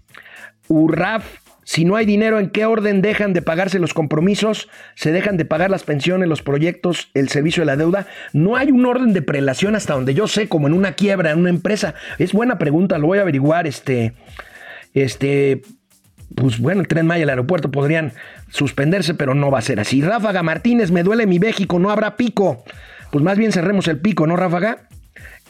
Urraf. 0.67 1.23
Si 1.63 1.85
no 1.85 1.95
hay 1.95 2.07
dinero, 2.07 2.39
¿en 2.39 2.49
qué 2.49 2.65
orden 2.65 3.03
dejan 3.03 3.33
de 3.33 3.43
pagarse 3.43 3.77
los 3.77 3.93
compromisos? 3.93 4.67
¿Se 4.95 5.11
dejan 5.11 5.37
de 5.37 5.45
pagar 5.45 5.69
las 5.69 5.83
pensiones, 5.83 6.27
los 6.27 6.41
proyectos, 6.41 7.09
el 7.13 7.29
servicio 7.29 7.61
de 7.61 7.67
la 7.67 7.77
deuda? 7.77 8.07
No 8.33 8.57
hay 8.57 8.71
un 8.71 8.85
orden 8.85 9.13
de 9.13 9.21
prelación 9.21 9.75
hasta 9.75 9.93
donde 9.93 10.15
yo 10.15 10.27
sé, 10.27 10.49
como 10.49 10.67
en 10.67 10.73
una 10.73 10.93
quiebra, 10.93 11.31
en 11.31 11.39
una 11.39 11.51
empresa. 11.51 11.93
Es 12.17 12.33
buena 12.33 12.57
pregunta, 12.57 12.97
lo 12.97 13.07
voy 13.07 13.19
a 13.19 13.21
averiguar. 13.21 13.67
Este, 13.67 14.13
este, 14.93 15.61
pues 16.43 16.60
bueno, 16.60 16.82
el 16.82 16.89
tren 16.89 17.08
Maya, 17.08 17.23
el 17.23 17.29
aeropuerto 17.29 17.71
podrían 17.71 18.12
suspenderse, 18.49 19.13
pero 19.13 19.34
no 19.34 19.49
va 19.49 19.60
a 19.60 19.62
ser 19.62 19.79
así. 19.79 20.01
Ráfaga 20.01 20.43
Martínez, 20.43 20.91
me 20.91 21.01
duele 21.01 21.25
mi 21.25 21.39
México, 21.39 21.79
no 21.79 21.89
habrá 21.89 22.17
pico. 22.17 22.65
Pues 23.12 23.23
más 23.23 23.38
bien 23.38 23.53
cerremos 23.53 23.88
el 23.88 23.99
pico, 23.99 24.27
¿no, 24.27 24.36
Ráfaga? 24.36 24.89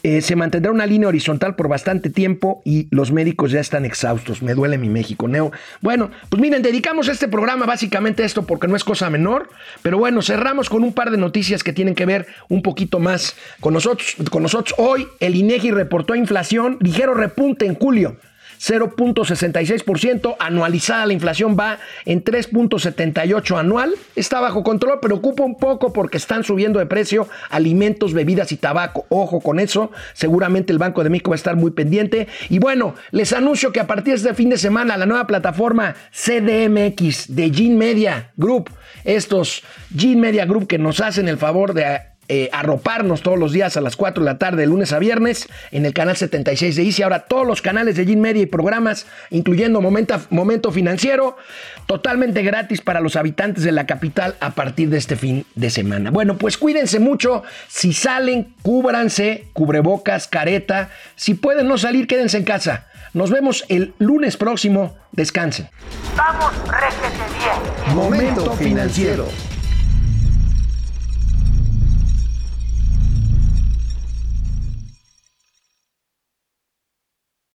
Eh, 0.03 0.21
se 0.21 0.35
mantendrá 0.35 0.71
una 0.71 0.85
línea 0.85 1.07
horizontal 1.07 1.55
por 1.55 1.67
bastante 1.67 2.11
tiempo 2.11 2.61
y 2.63 2.89
los 2.91 3.11
médicos 3.11 3.49
ya 3.49 3.59
están 3.59 3.85
exhaustos. 3.85 4.43
Me 4.43 4.53
duele 4.53 4.77
mi 4.77 4.87
México, 4.87 5.27
Neo. 5.27 5.51
Bueno, 5.81 6.11
pues 6.29 6.39
miren, 6.39 6.61
dedicamos 6.61 7.07
este 7.07 7.27
programa 7.27 7.65
básicamente 7.65 8.21
a 8.21 8.27
esto 8.27 8.45
porque 8.45 8.67
no 8.67 8.75
es 8.75 8.83
cosa 8.83 9.09
menor. 9.09 9.49
Pero 9.81 9.97
bueno, 9.97 10.21
cerramos 10.21 10.69
con 10.69 10.83
un 10.83 10.93
par 10.93 11.09
de 11.09 11.17
noticias 11.17 11.63
que 11.63 11.73
tienen 11.73 11.95
que 11.95 12.05
ver 12.05 12.27
un 12.49 12.61
poquito 12.61 12.99
más 12.99 13.35
con 13.61 13.73
nosotros. 13.73 14.15
Con 14.29 14.43
nosotros. 14.43 14.75
Hoy 14.77 15.07
el 15.19 15.35
INEGI 15.35 15.71
reportó 15.71 16.13
inflación, 16.13 16.77
ligero 16.81 17.15
repunte 17.15 17.65
en 17.65 17.73
julio. 17.73 18.17
0.66%, 18.63 20.37
anualizada 20.39 21.05
la 21.05 21.13
inflación 21.13 21.57
va 21.59 21.79
en 22.05 22.23
3.78 22.23 23.59
anual, 23.59 23.93
está 24.15 24.39
bajo 24.39 24.63
control, 24.63 25.01
preocupa 25.01 25.43
un 25.43 25.57
poco 25.57 25.91
porque 25.91 26.17
están 26.17 26.45
subiendo 26.45 26.79
de 26.79 26.85
precio 26.85 27.27
alimentos, 27.49 28.13
bebidas 28.13 28.53
y 28.53 28.57
tabaco. 28.57 29.05
Ojo 29.09 29.41
con 29.41 29.59
eso, 29.59 29.91
seguramente 30.13 30.71
el 30.71 30.79
Banco 30.79 31.03
de 31.03 31.09
México 31.09 31.31
va 31.31 31.35
a 31.35 31.37
estar 31.37 31.57
muy 31.57 31.71
pendiente. 31.71 32.27
Y 32.49 32.59
bueno, 32.59 32.95
les 33.11 33.33
anuncio 33.33 33.73
que 33.73 33.81
a 33.81 33.87
partir 33.87 34.13
de 34.13 34.17
este 34.17 34.33
fin 34.33 34.49
de 34.49 34.57
semana 34.57 34.95
la 34.95 35.05
nueva 35.05 35.27
plataforma 35.27 35.95
CDMX 36.11 37.35
de 37.35 37.51
Gene 37.53 37.75
Media 37.75 38.31
Group, 38.37 38.69
estos 39.03 39.63
Gene 39.95 40.21
Media 40.21 40.45
Group 40.45 40.67
que 40.67 40.77
nos 40.77 41.01
hacen 41.01 41.27
el 41.27 41.37
favor 41.37 41.73
de 41.73 42.12
eh, 42.29 42.49
arroparnos 42.53 43.21
todos 43.21 43.37
los 43.37 43.51
días 43.51 43.75
a 43.75 43.81
las 43.81 43.95
4 43.95 44.23
de 44.23 44.31
la 44.31 44.37
tarde, 44.37 44.61
de 44.61 44.67
lunes 44.67 44.93
a 44.93 44.99
viernes, 44.99 45.49
en 45.71 45.85
el 45.85 45.93
canal 45.93 46.15
76 46.15 46.75
de 46.75 46.83
Easy. 46.83 47.03
Ahora 47.03 47.25
todos 47.25 47.45
los 47.45 47.61
canales 47.61 47.95
de 47.95 48.05
Gin 48.05 48.21
Media 48.21 48.41
y 48.41 48.45
programas, 48.45 49.07
incluyendo 49.29 49.81
Momento, 49.81 50.19
Momento 50.29 50.71
Financiero, 50.71 51.37
totalmente 51.85 52.41
gratis 52.41 52.81
para 52.81 53.01
los 53.01 53.15
habitantes 53.15 53.63
de 53.63 53.71
la 53.71 53.85
capital 53.85 54.35
a 54.39 54.51
partir 54.51 54.89
de 54.89 54.97
este 54.97 55.15
fin 55.15 55.45
de 55.55 55.69
semana. 55.69 56.11
Bueno, 56.11 56.37
pues 56.37 56.57
cuídense 56.57 56.99
mucho. 56.99 57.43
Si 57.67 57.93
salen, 57.93 58.53
cúbranse, 58.61 59.47
cubrebocas, 59.53 60.27
careta. 60.27 60.89
Si 61.15 61.33
pueden 61.33 61.67
no 61.67 61.77
salir, 61.77 62.07
quédense 62.07 62.37
en 62.37 62.43
casa. 62.45 62.87
Nos 63.13 63.29
vemos 63.29 63.63
el 63.69 63.93
lunes 63.99 64.37
próximo. 64.37 64.95
Descansen. 65.11 65.69
Vamos, 66.17 66.51
réjete 66.67 67.23
bien. 67.37 67.95
Momento 67.95 68.51
financiero. 68.53 69.27